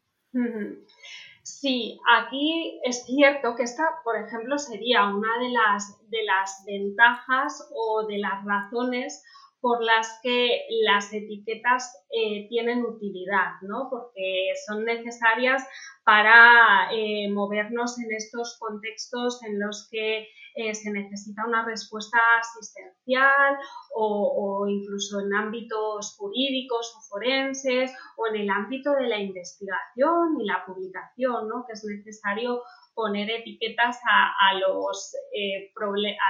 [1.42, 7.68] Sí, aquí es cierto que esta, por ejemplo, sería una de las, de las ventajas
[7.74, 9.22] o de las razones
[9.60, 13.88] por las que las etiquetas eh, tienen utilidad, ¿no?
[13.88, 15.66] porque son necesarias
[16.04, 23.56] para eh, movernos en estos contextos en los que eh, se necesita una respuesta asistencial
[23.92, 30.46] o, incluso en ámbitos jurídicos o forenses o en el ámbito de la investigación y
[30.46, 31.64] la publicación, ¿no?
[31.66, 32.62] que es necesario
[32.94, 35.72] poner etiquetas a, eh,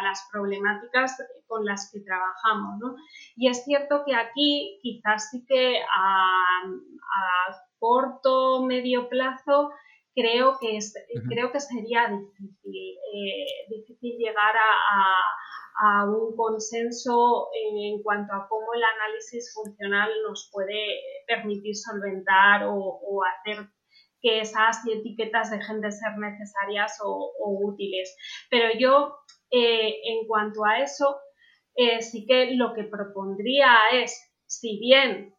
[0.02, 2.78] las problemáticas con las que trabajamos.
[2.80, 2.96] ¿no?
[3.36, 9.70] Y es cierto que aquí quizás sí que a, a corto, medio plazo,
[10.14, 10.94] creo que, es,
[11.28, 18.82] creo que sería difícil, eh, difícil llegar a, un consenso en, cuanto a cómo el
[18.84, 23.66] análisis funcional nos puede permitir solventar o, hacer
[24.20, 27.34] que esas etiquetas dejen de ser necesarias o,
[27.66, 28.16] útiles.
[28.50, 29.16] Pero yo,
[29.50, 31.16] eh, en cuanto a eso,
[31.74, 35.33] eh, sí que lo que propondría es, si bien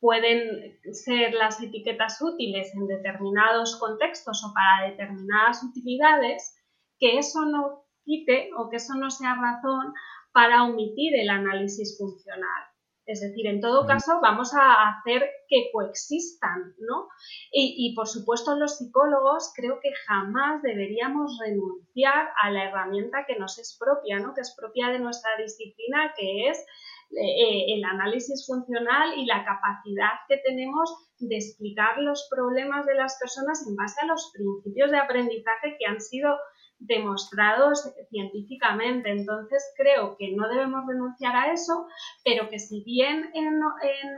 [0.00, 6.56] pueden ser las etiquetas útiles en determinados contextos o para determinadas utilidades,
[6.98, 9.92] que eso no quite o que eso no sea razón
[10.32, 12.70] para omitir el análisis funcional.
[13.06, 17.08] Es decir, en todo caso, vamos a hacer que coexistan, ¿no?
[17.50, 23.58] Y, por supuesto, los psicólogos creo que jamás deberíamos renunciar a la herramienta que nos
[23.58, 24.32] es propia, ¿no?
[24.32, 26.64] Que es propia de nuestra disciplina, que es
[27.12, 33.18] eh, el análisis funcional y la capacidad que tenemos de explicar los problemas de las
[33.18, 36.36] personas en base a los principios de aprendizaje que han sido
[36.78, 39.10] demostrados científicamente.
[39.10, 41.86] Entonces creo que no debemos renunciar a eso,
[42.24, 43.60] pero que si bien en,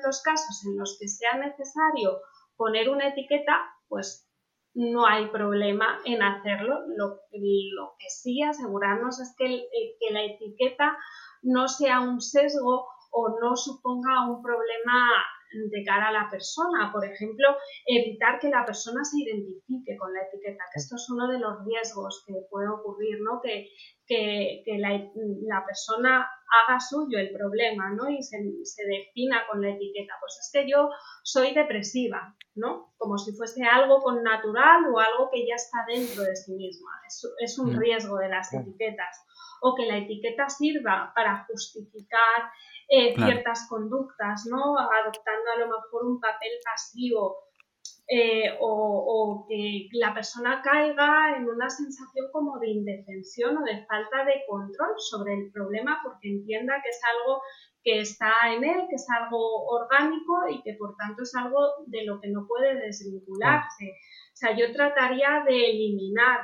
[0.04, 2.20] los casos en los que sea necesario
[2.56, 4.28] poner una etiqueta, pues
[4.74, 6.80] no hay problema en hacerlo.
[6.96, 7.20] Lo,
[7.98, 9.46] que sí asegurarnos es que,
[9.98, 10.96] que la etiqueta
[11.42, 16.90] no sea un sesgo o no suponga un problema de cara a la persona.
[16.92, 17.48] Por ejemplo,
[17.86, 21.64] evitar que la persona se identifique con la etiqueta, que esto es uno de los
[21.64, 23.40] riesgos que puede ocurrir, ¿no?
[23.42, 23.68] Que,
[24.06, 28.08] que, la, persona haga suyo el problema, ¿no?
[28.08, 28.38] Y se,
[28.86, 30.14] defina con la etiqueta.
[30.20, 30.90] Pues es que yo
[31.22, 32.92] soy depresiva, ¿no?
[32.98, 36.90] Como si fuese algo con natural o algo que ya está dentro de sí misma.
[37.38, 37.78] Es, un mm.
[37.78, 39.24] riesgo de las etiquetas.
[39.62, 42.50] O que la etiqueta sirva para justificar
[42.88, 44.76] eh, ciertas conductas, ¿no?
[44.78, 47.36] Adoptando a lo mejor un papel pasivo
[48.08, 54.24] eh, o, que la persona caiga en una sensación como de indefensión o de falta
[54.24, 57.40] de control sobre el problema porque entienda que es algo
[57.82, 62.04] que está en él, que es algo orgánico y que por tanto es algo de
[62.04, 63.84] lo que no puede desvincularse.
[64.32, 66.40] O sea, yo trataría de eliminar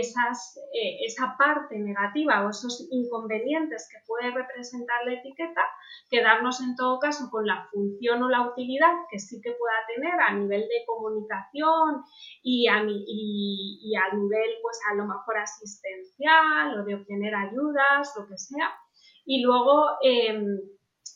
[0.00, 5.62] eh, esa parte negativa o esos inconvenientes que puede representar la etiqueta,
[6.10, 10.20] quedarnos en todo caso con la función o la utilidad que sí que pueda tener
[10.20, 12.02] a nivel de comunicación
[12.42, 18.26] y a, y, a nivel pues a lo mejor asistencial o de obtener ayudas, lo
[18.26, 18.74] que sea.
[19.24, 20.60] Y luego em,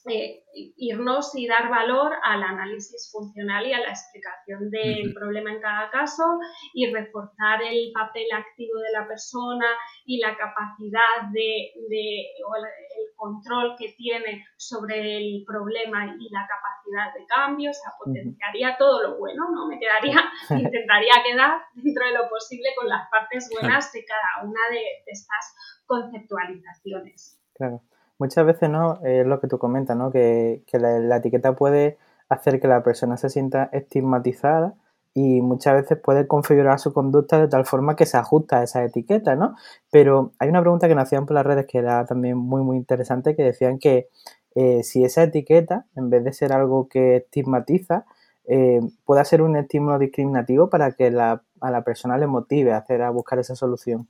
[0.08, 0.42] eh,
[0.78, 5.90] irnos y dar valor al análisis funcional y a la explicación del problema en cada
[5.90, 6.24] caso
[6.72, 9.66] y reforzar el papel activo de la persona
[10.06, 11.72] y la capacidad de,
[12.46, 12.64] o el,
[13.16, 19.02] control que tiene sobre el problema y la capacidad de cambio, o sea, potenciaría todo
[19.02, 19.66] lo bueno, ¿no?
[19.66, 24.60] Me quedaría, intentaría quedar dentro de lo posible con las partes buenas de cada una
[24.70, 27.38] de, de estas conceptualizaciones.
[27.52, 27.82] Claro
[28.20, 30.12] muchas veces no es lo que tú comentas, ¿no?
[30.12, 34.74] Que, la, etiqueta puede hacer que la persona se sienta estigmatizada
[35.14, 38.84] y muchas veces puede configurar su conducta de tal forma que se ajusta a esa
[38.84, 39.56] etiqueta, ¿no?
[39.90, 42.76] Pero hay una pregunta que nos hacían por las redes que era también muy, muy
[42.76, 44.08] interesante, que decían que
[44.54, 48.04] eh, si esa etiqueta, en vez de ser algo que estigmatiza,
[48.46, 53.02] eh, puede ser un estímulo discriminativo para que a la persona le motive a hacer
[53.02, 54.08] a buscar esa solución.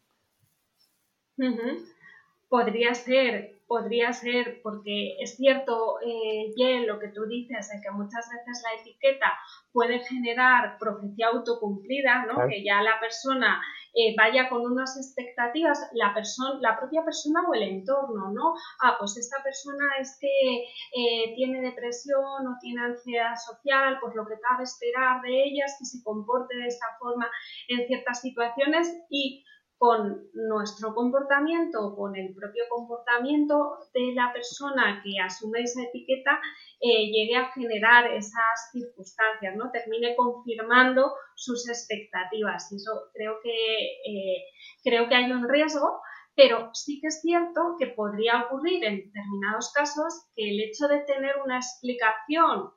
[2.49, 6.51] Podría ser podría ser, porque es cierto, eh,
[6.85, 9.33] lo que tú dices, de que muchas veces la etiqueta
[9.73, 12.49] puede generar profecía autocumplida, ¿no?
[12.49, 13.63] que ya la persona
[13.95, 16.13] eh, vaya con unas expectativas, la,
[16.61, 18.55] la propia persona o el entorno, ¿no?
[18.83, 24.27] Ah, pues esta persona es que eh, tiene depresión o tiene ansiedad social, pues lo
[24.27, 27.31] que cabe esperar de ella es que se comporte de esa forma
[27.69, 29.45] en ciertas situaciones y
[29.81, 36.39] con nuestro comportamiento, con el propio comportamiento de la persona que asume esa etiqueta,
[36.79, 39.71] eh, llegue a generar esas circunstancias, ¿no?
[39.71, 42.71] Termine confirmando sus expectativas.
[42.71, 44.45] Y eso creo que, eh,
[44.85, 46.03] creo que hay un riesgo,
[46.37, 51.01] pero sí que es cierto que podría ocurrir en determinados casos que el hecho de
[51.07, 52.71] tener una explicación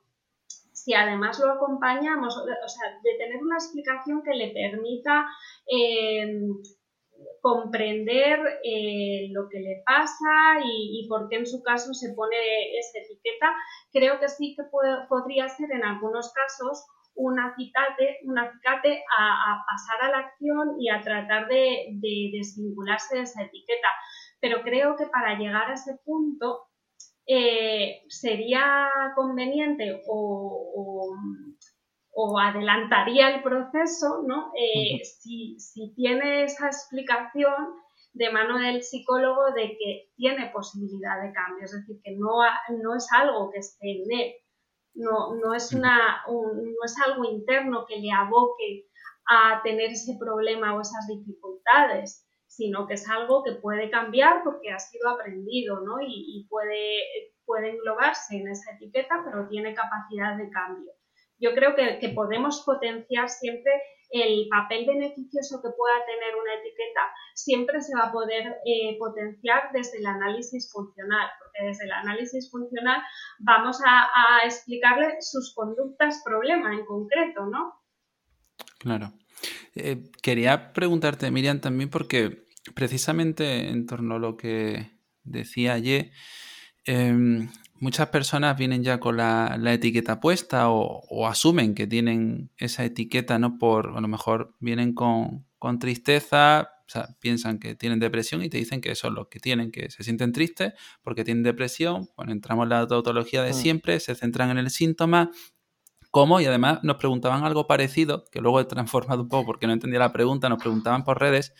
[0.72, 5.24] si además lo acompañamos, o sea, de tener una explicación que le permita
[5.66, 6.26] eh,
[7.44, 12.38] comprender eh, lo que le pasa y, por qué en su caso se pone
[12.78, 13.54] esa etiqueta,
[13.92, 14.62] creo que sí que
[15.10, 21.02] podría ser en algunos casos un acicate, acicate a, pasar a la acción y a
[21.02, 21.90] tratar de,
[22.32, 23.88] desvincularse de esa etiqueta.
[24.40, 26.62] Pero creo que para llegar a ese punto
[27.26, 31.14] eh, sería conveniente o
[32.40, 34.52] adelantaría el proceso, ¿no?
[34.56, 35.56] Eh, si,
[35.94, 37.54] tiene esa explicación
[38.12, 42.38] de mano del psicólogo de que tiene posibilidad de cambio, es decir, que no,
[42.82, 44.34] no es algo que esté en él,
[44.94, 48.86] no, no, es una, no es algo interno que le aboque
[49.28, 54.70] a tener ese problema o esas dificultades, sino que es algo que puede cambiar porque
[54.70, 56.00] ha sido aprendido ¿no?
[56.00, 60.92] y, y puede, puede englobarse en esa etiqueta, pero tiene capacidad de cambio
[61.44, 63.70] yo creo que, podemos potenciar siempre
[64.10, 67.02] el papel beneficioso que pueda tener una etiqueta,
[67.34, 72.50] siempre se va a poder eh, potenciar desde el análisis funcional, porque desde el análisis
[72.50, 73.02] funcional
[73.40, 77.74] vamos a, explicarle sus conductas problema en concreto, ¿no?
[78.78, 79.12] Claro.
[79.74, 84.92] Eh, quería preguntarte, Miriam, también porque precisamente en torno a lo que
[85.24, 86.12] decía ayer,
[86.86, 87.50] em,
[87.84, 93.58] muchas personas vienen ya con la, etiqueta puesta o, asumen que tienen esa etiqueta, ¿no?
[93.58, 95.44] Por, a lo mejor vienen con,
[95.78, 99.38] tristeza, o sea, piensan que tienen depresión y te dicen que eso es lo que
[99.38, 102.08] tienen, que se sienten tristes porque tienen depresión.
[102.16, 103.54] Bueno, entramos en la tautología de mm.
[103.54, 105.30] siempre, se centran en el síntoma,
[106.10, 109.74] cómo, y además nos preguntaban algo parecido, que luego he transformado un poco porque no
[109.74, 111.52] entendía la pregunta, nos preguntaban por redes,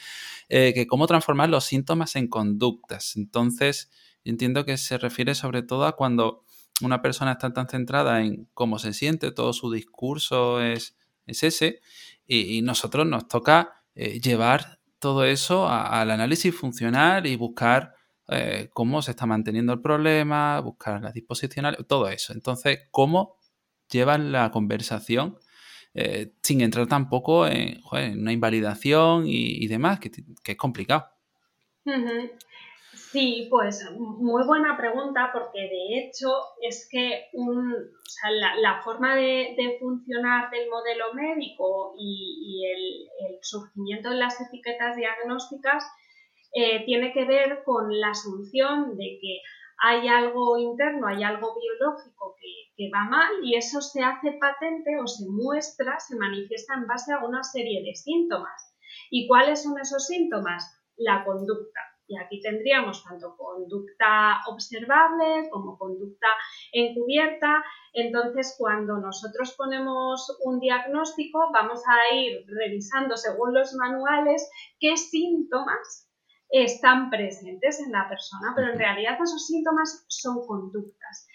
[0.49, 3.17] eh, que cómo transformar los síntomas en conductas.
[3.17, 3.91] Entonces,
[4.25, 6.45] entiendo que se refiere sobre todo a cuando
[6.81, 10.97] una persona está tan centrada en cómo se siente, todo su discurso es,
[11.27, 11.81] es ese,
[12.27, 17.95] y, nosotros nos toca eh, llevar todo eso al análisis funcional y buscar
[18.29, 22.33] eh, cómo se está manteniendo el problema, buscar las disposicionales, todo eso.
[22.33, 23.37] Entonces, cómo
[23.91, 25.39] llevan la conversación
[25.93, 30.11] eh, sin entrar tampoco en, una invalidación y, demás, que,
[30.45, 31.07] es complicado.
[33.15, 37.29] Sí, pues muy buena pregunta porque de hecho es que
[38.61, 45.85] la, forma de, funcionar del modelo médico y, el, surgimiento de las etiquetas diagnósticas
[46.55, 49.39] eh, tiene que ver con la asunción de que
[49.79, 54.99] hay algo interno, hay algo biológico que, que, va mal y eso se hace patente
[55.01, 58.75] o se muestra, se manifiesta en base a una serie de síntomas.
[59.09, 60.83] ¿Y cuáles son esos síntomas?
[60.97, 61.81] La conducta.
[62.07, 66.27] Y aquí tendríamos tanto conducta observable como conducta
[66.73, 67.65] encubierta.
[67.93, 76.11] Entonces, cuando nosotros ponemos un diagnóstico, vamos a ir revisando según los manuales qué síntomas
[76.51, 81.27] están presentes en la persona, pero en realidad esos síntomas son conductas.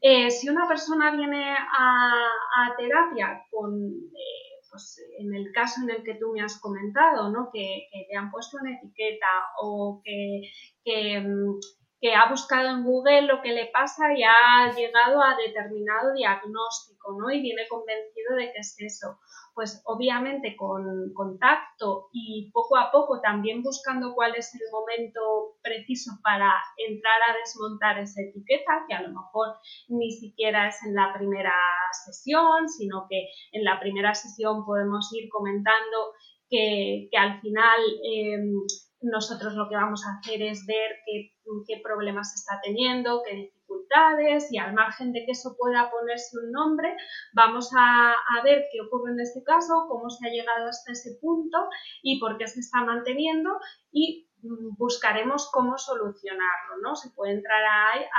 [0.00, 4.45] Eh, si una persona viene a, terapia con, eh,
[4.76, 7.48] pues, en el caso en el que tú me has comentado, ¿no?
[7.50, 9.26] que, te han puesto una etiqueta
[9.62, 10.42] o que,
[10.84, 11.58] que, mm,
[11.98, 17.16] que ha buscado en Google lo que le pasa y ha llegado a determinado diagnóstico,
[17.18, 17.30] ¿no?
[17.30, 19.18] Y viene convencido de que es eso
[19.56, 20.84] pues obviamente con
[21.14, 27.38] contacto y poco a poco también buscando cuál es el momento preciso para entrar a
[27.38, 29.56] desmontar esa etiqueta, que a lo mejor
[29.88, 31.54] ni siquiera es en la primera
[32.04, 36.12] sesión, sino que en la primera sesión podemos ir comentando
[36.50, 38.60] que, al final em,
[39.00, 41.32] nosotros lo que vamos a hacer es ver qué,
[41.66, 43.55] qué problemas está teniendo, qué
[44.50, 46.96] y al margen de que eso pueda ponerse un nombre,
[47.32, 48.14] vamos a,
[48.44, 51.58] ver qué ocurre en este caso, cómo se ha llegado hasta ese punto
[52.02, 53.50] y por qué se está manteniendo
[53.90, 54.28] y
[54.76, 56.96] buscaremos cómo solucionarlo, ¿no?
[56.96, 57.62] Se puede entrar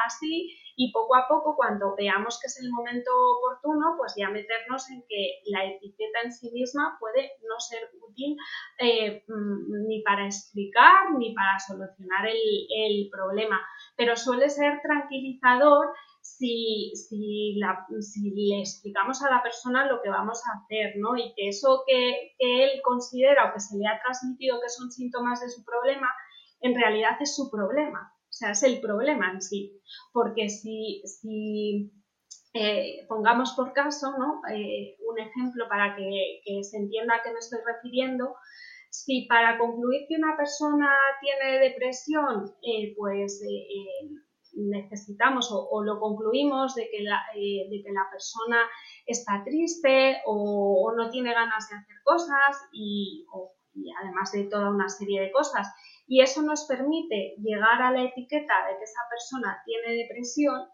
[0.06, 4.90] así y poco a poco cuando veamos que es el momento oportuno, pues ya meternos
[4.92, 8.38] en que la etiqueta en sí misma puede no ser útil
[8.80, 13.60] eh, mm, ni para explicar ni para solucionar el, el problema
[13.98, 15.88] pero suele ser tranquilizador
[16.36, 21.16] si, si, le explicamos a la persona lo que vamos a hacer, ¿no?
[21.16, 25.42] Y que eso que, él considera o que se le ha transmitido que son síntomas
[25.42, 26.08] de su problema,
[26.62, 29.82] en realidad es su problema, o sea, es el problema en sí.
[30.12, 31.92] Porque si, si
[32.54, 34.42] eh, pongamos por caso, ¿no?
[34.54, 38.36] Eh, un ejemplo para que, se entienda a qué me estoy refiriendo,
[38.90, 40.90] si para concluir que una persona
[41.22, 43.42] tiene depresión, eh, pues
[44.58, 48.58] necesitamos o, lo concluimos de que, la, de que, la, persona
[49.06, 53.26] está triste o, no tiene ganas de hacer cosas y,
[54.02, 55.68] además de toda una serie de cosas.
[56.08, 60.68] Y eso nos permite llegar a la etiqueta de que esa persona tiene depresión.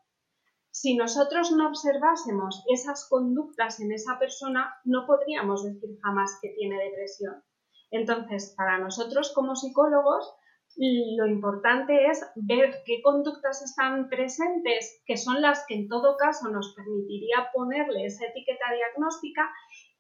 [0.72, 6.82] Si nosotros no observásemos esas conductas en esa persona, no podríamos decir jamás que tiene
[6.84, 7.44] depresión.
[7.92, 10.34] Entonces, para nosotros como psicólogos,
[10.76, 16.50] lo importante es ver qué conductas están presentes, que son las que en todo caso
[16.50, 19.52] nos permitiría ponerle esa etiqueta diagnóstica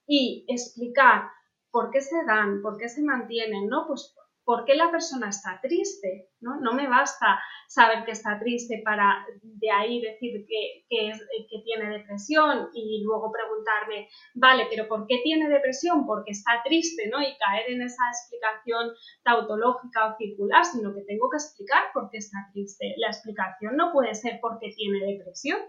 [0.07, 1.29] y explicar
[1.71, 3.87] por qué se dan, por qué se mantienen, ¿no?
[3.87, 4.15] Pues
[4.45, 6.59] por qué la persona está triste, ¿no?
[6.59, 11.13] No me basta saber que está triste para de ahí decir que, que,
[11.63, 16.05] tiene depresión y luego preguntarme, vale, pero ¿por qué tiene depresión?
[16.05, 17.21] Porque está triste, ¿no?
[17.21, 18.91] Y caer en esa explicación
[19.23, 22.93] tautológica o circular, sino que tengo que explicar por qué está triste.
[22.97, 25.59] La explicación no puede ser porque tiene depresión.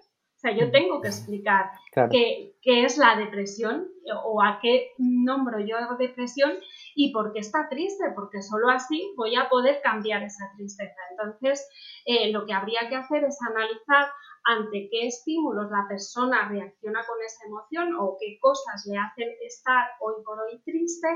[0.45, 1.71] O sea, yo tengo que explicar
[2.11, 3.89] qué, qué, es la depresión
[4.27, 6.53] o a qué nombro yo depresión
[6.95, 11.01] y por qué está triste, porque solo así voy a poder cambiar esa tristeza.
[11.13, 11.67] Entonces,
[12.05, 14.09] eh, lo que habría que hacer es analizar
[14.45, 19.93] ante qué estímulos la persona reacciona con esa emoción o qué cosas le hacen estar
[20.01, 21.09] hoy por hoy triste,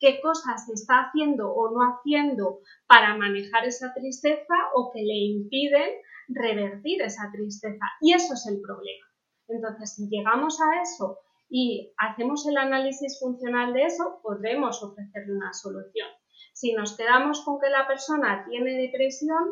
[0.00, 2.58] qué cosas está haciendo o no haciendo
[2.88, 5.92] para manejar esa tristeza o que le impiden
[6.28, 7.84] revertir esa tristeza.
[8.00, 9.06] Y eso es el problema.
[9.48, 11.18] Entonces, si llegamos a eso
[11.48, 16.08] y hacemos el análisis funcional de eso, podremos ofrecerle una solución.
[16.54, 19.42] Si nos quedamos con que la persona tiene depresión,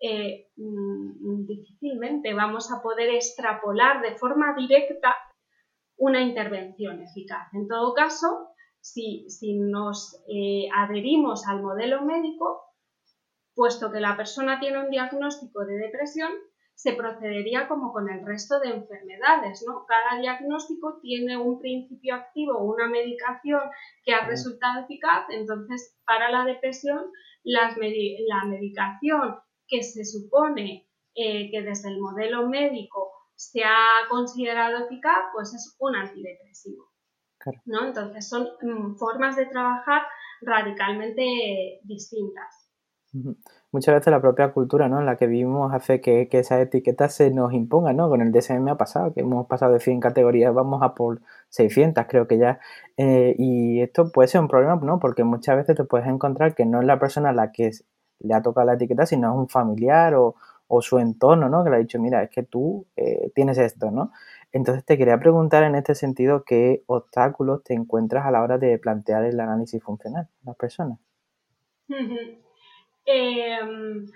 [0.00, 5.14] eh, mm, difícilmente vamos a poder extrapolar de forma directa
[5.96, 7.52] una intervención eficaz.
[7.52, 8.48] En todo caso,
[8.80, 12.62] si, nos eh, adherimos al modelo médico,
[13.58, 16.30] puesto que la persona tiene un diagnóstico de depresión,
[16.74, 19.84] se procedería como con el resto de enfermedades, ¿no?
[19.84, 23.62] Cada diagnóstico tiene un principio activo una medicación
[24.04, 27.10] que ha resultado eficaz, entonces para la depresión
[27.42, 35.18] la medicación que se supone eh, que desde el modelo médico se ha considerado eficaz,
[35.34, 36.92] pues es un antidepresivo.
[37.64, 37.86] ¿no?
[37.86, 40.02] Entonces son mm, formas de trabajar
[40.42, 42.57] radicalmente distintas.
[43.70, 44.98] Muchas veces la propia cultura ¿no?
[44.98, 48.08] en la que vivimos hace que, que esas se nos impongan, ¿no?
[48.08, 52.06] Con el DSM ha pasado, que hemos pasado de 100 categorías, vamos a por 600
[52.08, 52.60] creo que ya.
[52.96, 54.98] Eh, y esto puede ser un problema, ¿no?
[54.98, 57.70] Porque muchas veces te puedes encontrar que no es la persona a la que
[58.20, 60.34] le ha tocado la etiqueta, sino es un familiar o,
[60.68, 61.64] o su entorno, ¿no?
[61.64, 64.12] Que le ha dicho, mira, es que tú eh, tienes esto, ¿no?
[64.52, 68.78] Entonces te quería preguntar en este sentido qué obstáculos te encuentras a la hora de
[68.78, 70.98] plantear el análisis funcional a las personas.
[73.10, 74.06] Em,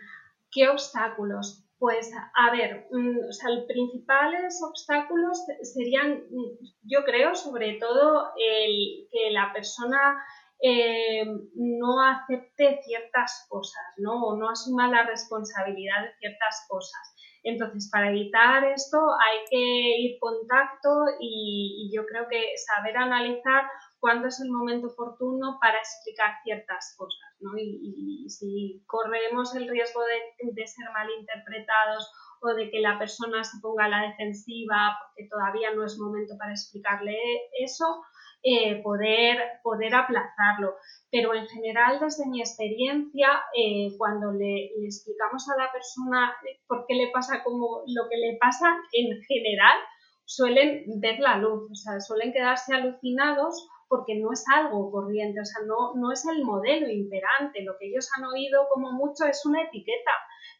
[0.51, 1.64] ¿Qué obstáculos?
[1.78, 6.51] Pues a ver, mm, los principales obstáculos serían, mm,
[6.82, 10.22] yo creo, sobre todo el que la persona
[10.64, 11.24] eh,
[11.55, 14.12] no acepte ciertas cosas, ¿no?
[14.26, 17.14] O no asuma la responsabilidad de ciertas cosas.
[17.43, 19.57] Entonces, para evitar esto hay que
[20.03, 23.64] ir contacto y, yo creo que saber analizar
[24.03, 27.53] cuándo es el momento oportuno para explicar ciertas cosas, ¿no?
[27.57, 33.61] Y, si corremos el riesgo de, de ser malinterpretados o de que la persona se
[33.62, 37.16] ponga a la defensiva porque todavía no es momento para explicarle
[37.62, 38.03] eso,
[38.42, 40.74] eh, poder, poder aplazarlo.
[41.12, 46.34] Pero en general, desde mi experiencia, eh, cuando le, explicamos a la persona
[46.66, 49.78] por qué le pasa como lo que le pasa, en general
[50.24, 55.45] suelen ver la luz, o sea, suelen quedarse alucinados porque no es algo corriente, o
[55.45, 59.45] sea, no, no es el modelo imperante, lo que ellos han oído como mucho es
[59.45, 60.12] una etiqueta,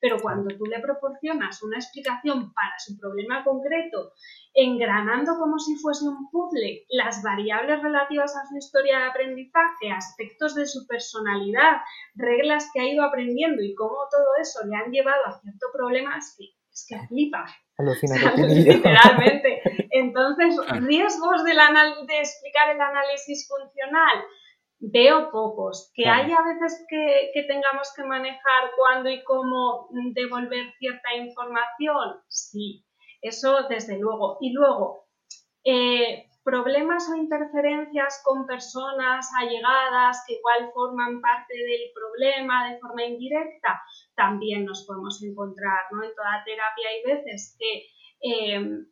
[0.03, 4.13] pero cuando tú le proporcionas una explicación para su problema concreto
[4.53, 10.55] engranando como si fuese un puzzle las variables relativas a su historia de aprendizaje, aspectos
[10.55, 11.81] de su personalidad,
[12.15, 16.19] reglas que ha ido aprendiendo y cómo todo eso le han llevado a cierto problema,
[16.19, 17.45] es que, es que flipa.
[18.37, 19.63] literalmente.
[19.91, 24.25] Entonces, riesgos de, de explicar el análisis funcional,
[24.79, 25.91] veo pocos.
[25.95, 32.85] Que haya veces que, que, tengamos que manejar cuándo y cómo devolver cierta información, sí.
[33.21, 34.39] Eso desde luego.
[34.41, 35.07] Y luego,
[35.65, 43.05] eh, problemas o interferencias con personas allegadas que igual forman parte del problema de forma
[43.05, 43.81] indirecta,
[44.15, 45.87] también nos podemos encontrar.
[45.93, 46.03] ¿no?
[46.03, 47.87] En toda terapia hay veces que
[48.21, 48.87] em,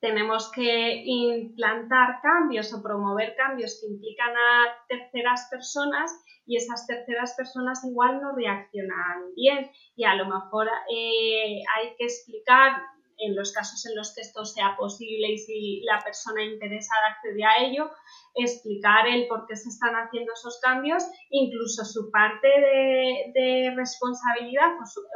[0.00, 6.12] tenemos que implantar cambios o promover cambios que implican a terceras personas
[6.46, 12.04] y esas terceras personas igual no reaccionan bien y a lo mejor eh, hay que
[12.04, 12.82] explicar
[13.18, 17.44] en los casos en los que esto sea posible y si la persona interesada accede
[17.44, 17.90] a ello,
[18.34, 24.70] explicar el por qué se están haciendo esos cambios, incluso su parte de, responsabilidad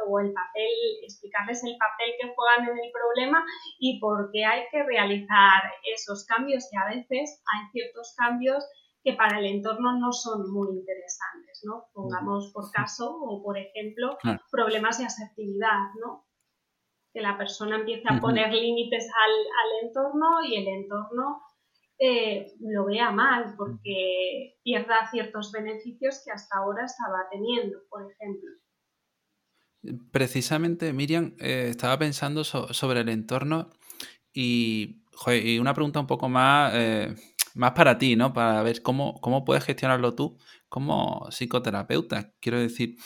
[0.07, 0.69] o, el papel,
[1.03, 3.43] explicarles el papel que juegan en el problema
[3.79, 5.61] y por qué hay que realizar
[5.93, 8.63] esos cambios y a veces hay ciertos cambios
[9.03, 11.85] que para el entorno no son muy interesantes, ¿no?
[11.93, 14.17] Pongamos por caso o por ejemplo
[14.51, 16.25] problemas de asertividad, ¿no?
[17.13, 21.41] Que la persona empiece a poner límites al, entorno y el entorno
[21.97, 28.49] eh, lo vea mal porque pierda ciertos beneficios que hasta ahora estaba teniendo, por ejemplo.
[30.11, 33.69] Precisamente, Miriam, eh, estaba pensando sobre el entorno
[34.33, 35.03] y,
[35.59, 37.15] una pregunta un poco más, eh,
[37.55, 38.33] más para ti, ¿no?
[38.33, 40.37] Para ver cómo, cómo puedes gestionarlo tú
[40.69, 42.33] como psicoterapeuta.
[42.39, 42.97] Quiero decir,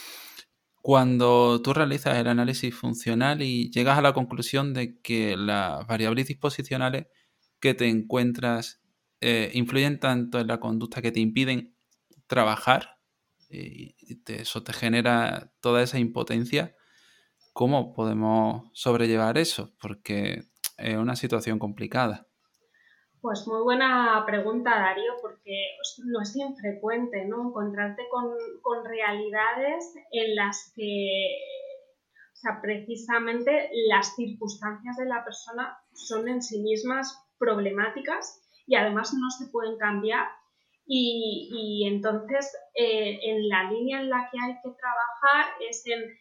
[0.84, 6.28] cuando tú realizas el análisis funcional y llegas a la conclusión de que las variables
[6.28, 7.08] disposicionales
[7.62, 8.82] que te encuentras
[9.22, 11.74] eh, influyen tanto en la conducta que te impiden
[12.28, 13.00] trabajar
[13.50, 13.96] y
[14.28, 16.76] eso te genera toda esa impotencia,
[17.54, 19.74] ¿cómo podemos sobrellevar eso?
[19.80, 22.28] Porque es una situación complicada.
[23.24, 27.48] Pues muy buena pregunta, Darío, porque no es infrecuente ¿no?
[27.48, 31.40] encontrarte con, realidades en las que,
[32.34, 39.14] o sea, precisamente las circunstancias de la persona son en sí mismas problemáticas y además
[39.14, 40.28] no se pueden cambiar.
[40.86, 46.14] Y, entonces, eh, en la línea en la que hay que trabajar es en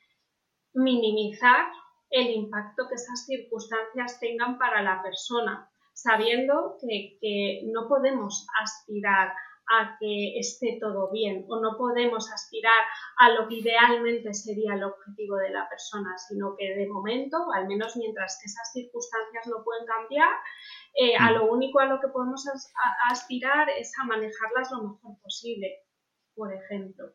[0.74, 1.66] minimizar
[2.10, 9.32] el impacto que esas circunstancias tengan para la persona sabiendo que, no podemos aspirar
[9.70, 12.82] a que esté todo bien o no podemos aspirar
[13.18, 17.68] a lo que idealmente sería el objetivo de la persona, sino que de momento, al
[17.68, 20.34] menos mientras que esas circunstancias no pueden cambiar,
[20.94, 21.34] eh, a mm.
[21.34, 22.44] lo único a lo que podemos
[23.10, 25.68] aspirar es a manejarlas lo mejor posible,
[26.34, 27.12] por ejemplo.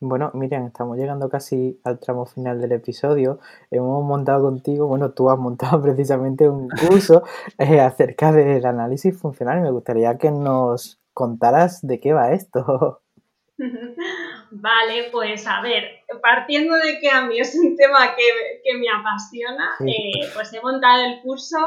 [0.00, 3.40] Bueno, Miriam, estamos llegando casi al tramo final del episodio.
[3.68, 7.24] Hemos montado contigo, bueno, tú has montado precisamente un curso
[7.58, 13.02] eh, acerca del análisis funcional y me gustaría que nos contaras de qué va esto.
[14.50, 15.82] Vale, pues a ver,
[16.22, 21.04] partiendo de que a mí es un tema que, me apasiona, eh, pues he montado
[21.04, 21.58] el curso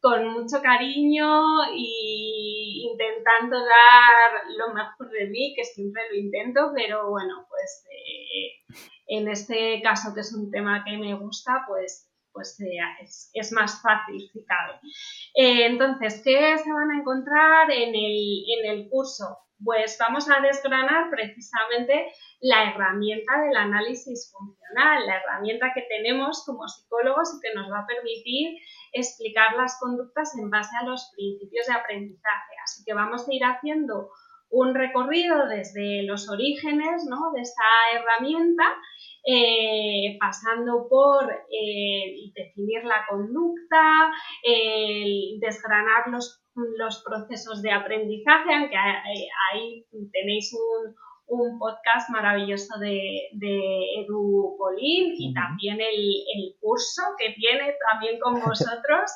[0.00, 7.10] con mucho cariño y intentando dar lo mejor de mí, que siempre lo intento, pero
[7.10, 8.78] bueno, pues eh,
[9.08, 12.78] en este caso que es un tema que me gusta, pues, pues eh,
[13.32, 14.78] es, más fácil si cabe.
[15.34, 19.38] Eh, entonces, ¿qué se van a encontrar en el, en el curso?
[19.64, 26.68] Pues vamos a desgranar precisamente la herramienta del análisis funcional, la herramienta que tenemos como
[26.68, 28.58] psicólogos y que nos va a permitir
[28.92, 32.54] explicar las conductas en base a los principios de aprendizaje.
[32.62, 34.10] Así que vamos a ir haciendo
[34.50, 37.32] un recorrido desde los orígenes ¿no?
[37.34, 38.64] de esta herramienta,
[39.26, 44.10] eh, pasando por eh, definir la conducta,
[45.40, 46.42] desgranar los,
[46.76, 50.94] los, procesos de aprendizaje, aunque ahí tenéis un,
[51.28, 53.28] un podcast maravilloso de,
[54.00, 59.10] Edu Colín y también el, curso que tiene también con vosotros,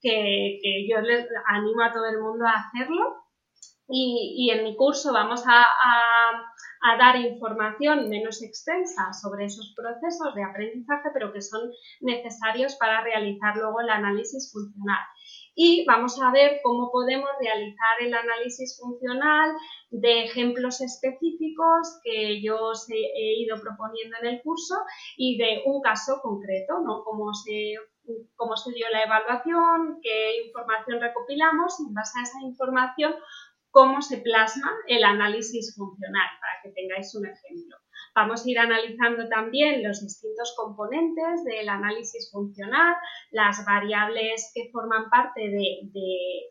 [0.00, 3.24] que, yo les animo a todo el mundo a hacerlo.
[3.90, 10.44] Y, en mi curso vamos a, a, dar información menos extensa sobre esos procesos de
[10.44, 11.70] aprendizaje, pero que son
[12.02, 15.00] necesarios para realizar luego el análisis funcional
[15.60, 19.56] y vamos a ver cómo podemos realizar el análisis funcional
[19.90, 24.76] de ejemplos específicos que yo os he, ido proponiendo en el curso
[25.16, 27.02] y de un caso concreto, ¿no?
[27.02, 27.74] Cómo se,
[28.36, 33.16] cómo se dio la evaluación, qué información recopilamos y en base a esa información
[33.72, 37.76] cómo se plasma el análisis funcional, para que tengáis un ejemplo.
[38.18, 42.96] Vamos a ir analizando también los distintos componentes del análisis funcional,
[43.30, 45.88] las variables que forman parte de,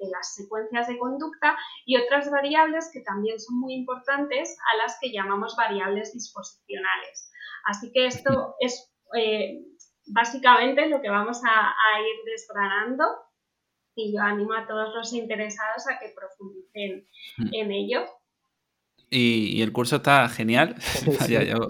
[0.09, 5.11] las secuencias de conducta y otras variables que también son muy importantes a las que
[5.11, 7.29] llamamos variables disposicionales.
[7.65, 9.59] Así que esto es eh,
[10.05, 13.03] básicamente lo que vamos a, ir desgranando
[13.93, 17.09] y yo animo a todos los interesados a que profundicen
[17.39, 17.49] mm.
[17.51, 18.05] en ello.
[19.09, 20.75] Y, el curso está genial.
[21.29, 21.67] yo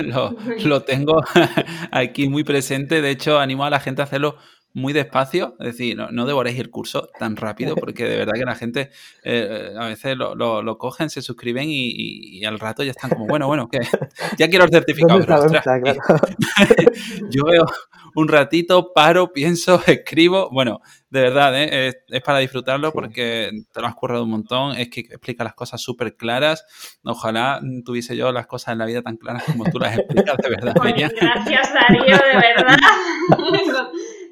[0.00, 1.22] lo, lo, tengo
[1.90, 3.00] aquí muy presente.
[3.00, 4.36] De hecho, animo a la gente a hacerlo
[4.72, 8.44] muy despacio, es decir, no, no, devoréis el curso tan rápido, porque de verdad que
[8.44, 8.90] la gente
[9.24, 13.46] eh, a veces lo, lo, cogen, se suscriben y, al rato ya están como, bueno,
[13.46, 13.80] bueno, que
[14.38, 15.20] ya quiero el certificado.
[17.30, 17.66] Yo veo
[18.14, 21.92] un ratito, paro, pienso, escribo, bueno, de verdad, ¿eh?
[22.08, 25.80] es, para disfrutarlo porque te lo has currado un montón, es que explica las cosas
[25.80, 26.64] súper claras,
[27.04, 30.48] ojalá tuviese yo las cosas en la vida tan claras como tú las explicas, de
[30.48, 30.74] verdad.
[30.74, 32.78] gracias Darío, de verdad.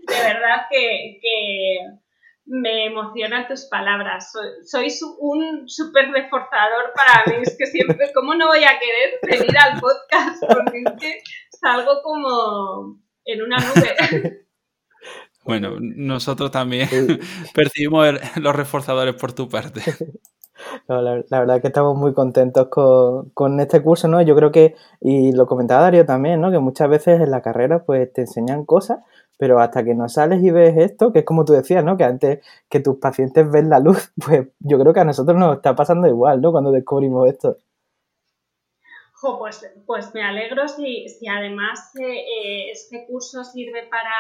[0.09, 1.21] De verdad que,
[2.51, 4.33] me emocionan tus palabras.
[4.65, 7.43] sois un súper reforzador para mí.
[7.43, 10.43] Es que siempre, ¿cómo no voy a querer venir al podcast?
[10.47, 14.45] Porque es que salgo como en una nube.
[15.45, 16.91] Bueno, nosotros también
[17.55, 18.07] percibimos
[18.37, 19.81] los reforzadores por tu parte.
[20.87, 24.21] la, verdad es que estamos muy contentos con, con, este curso, ¿no?
[24.21, 26.51] Yo creo que, y lo comentaba Darío también, ¿no?
[26.51, 28.99] Que muchas veces en la carrera pues te enseñan cosas
[29.39, 31.97] pero hasta que no sales y ves esto, que es como tú decías, ¿no?
[31.97, 35.57] Que antes que tus pacientes ven la luz, pues yo creo que a nosotros nos
[35.57, 36.53] está pasando igual, ¿no?
[36.53, 37.57] Cuando descubrimos esto.
[39.39, 44.11] pues, pues me alegro si, si además eh, eh, este curso sirve para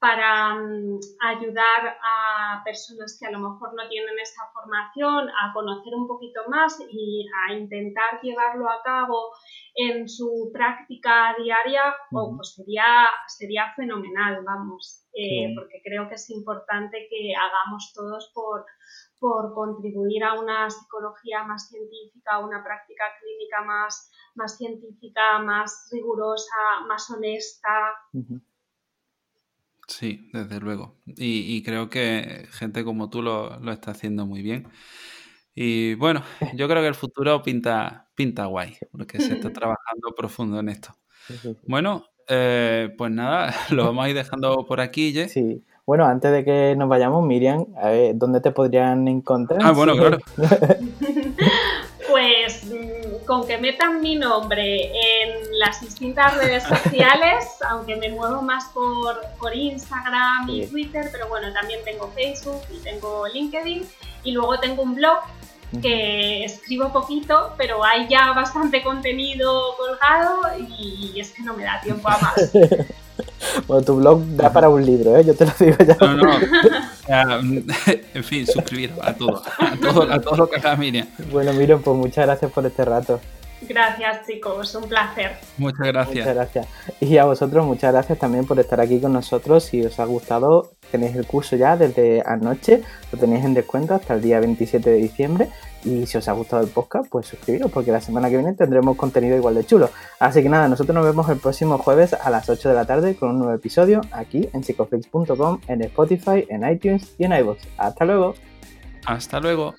[0.00, 5.92] para mm, ayudar a personas que a lo mejor no tienen esta formación a conocer
[5.94, 9.32] un poquito más y a intentar llevarlo a cabo
[9.74, 17.06] en su práctica diaria, pues sería, sería fenomenal, vamos, eh, porque creo que es importante
[17.10, 18.64] que hagamos todos por,
[19.18, 25.88] por contribuir a una psicología más científica, a una práctica clínica más, más científica, más
[25.92, 27.94] rigurosa, más honesta.
[29.88, 30.96] Sí, desde luego.
[31.06, 34.68] Y, creo que gente como tú lo, está haciendo muy bien.
[35.54, 36.22] Y bueno,
[36.54, 40.94] yo creo que el futuro pinta, pinta guay, porque se está trabajando profundo en esto.
[41.66, 45.28] Bueno, eh, pues nada, lo vamos a ir dejando por aquí, ¿ye?
[45.28, 49.60] Sí, Bueno, antes de que nos vayamos, Miriam, a ver, ¿dónde te podrían encontrar?
[49.62, 50.18] Ah, bueno, claro.
[52.10, 55.17] pues mm, con que metan mi nombre en
[55.58, 61.52] las distintas redes sociales, aunque me muevo más por, por Instagram y Twitter, pero bueno,
[61.52, 63.84] también tengo Facebook y tengo LinkedIn
[64.22, 65.18] y luego tengo un blog
[65.82, 70.42] que escribo poquito, pero hay ya bastante contenido colgado
[70.78, 72.52] y es que no me da tiempo a más.
[73.66, 75.24] Bueno, tu blog da para un libro, ¿eh?
[75.24, 75.96] Yo te lo digo ya.
[76.00, 76.38] No, no.
[78.14, 81.08] en fin, suscribiros a todo, a todo, a todo lo que haga Miriam.
[81.32, 83.20] Bueno, Miriam, pues muchas gracias por este rato.
[83.62, 85.32] Gracias, chicos, un placer.
[85.56, 86.16] Muchas gracias.
[86.16, 86.66] Muchas gracias.
[87.00, 89.64] Y a vosotros, muchas gracias también por estar aquí con nosotros.
[89.64, 92.82] Si os ha gustado, tenéis el curso ya desde anoche,
[93.12, 95.48] lo tenéis en descuento hasta el día 27 de diciembre.
[95.84, 98.96] Y si os ha gustado el podcast, pues suscribiros, porque la semana que viene tendremos
[98.96, 99.90] contenido igual de chulo.
[100.18, 103.16] Así que nada, nosotros nos vemos el próximo jueves a las 8 de la tarde
[103.16, 107.58] con un nuevo episodio aquí en psicoflix.com, en Spotify, en iTunes y en iVoox.
[107.76, 108.34] Hasta luego.
[109.06, 109.74] Hasta luego.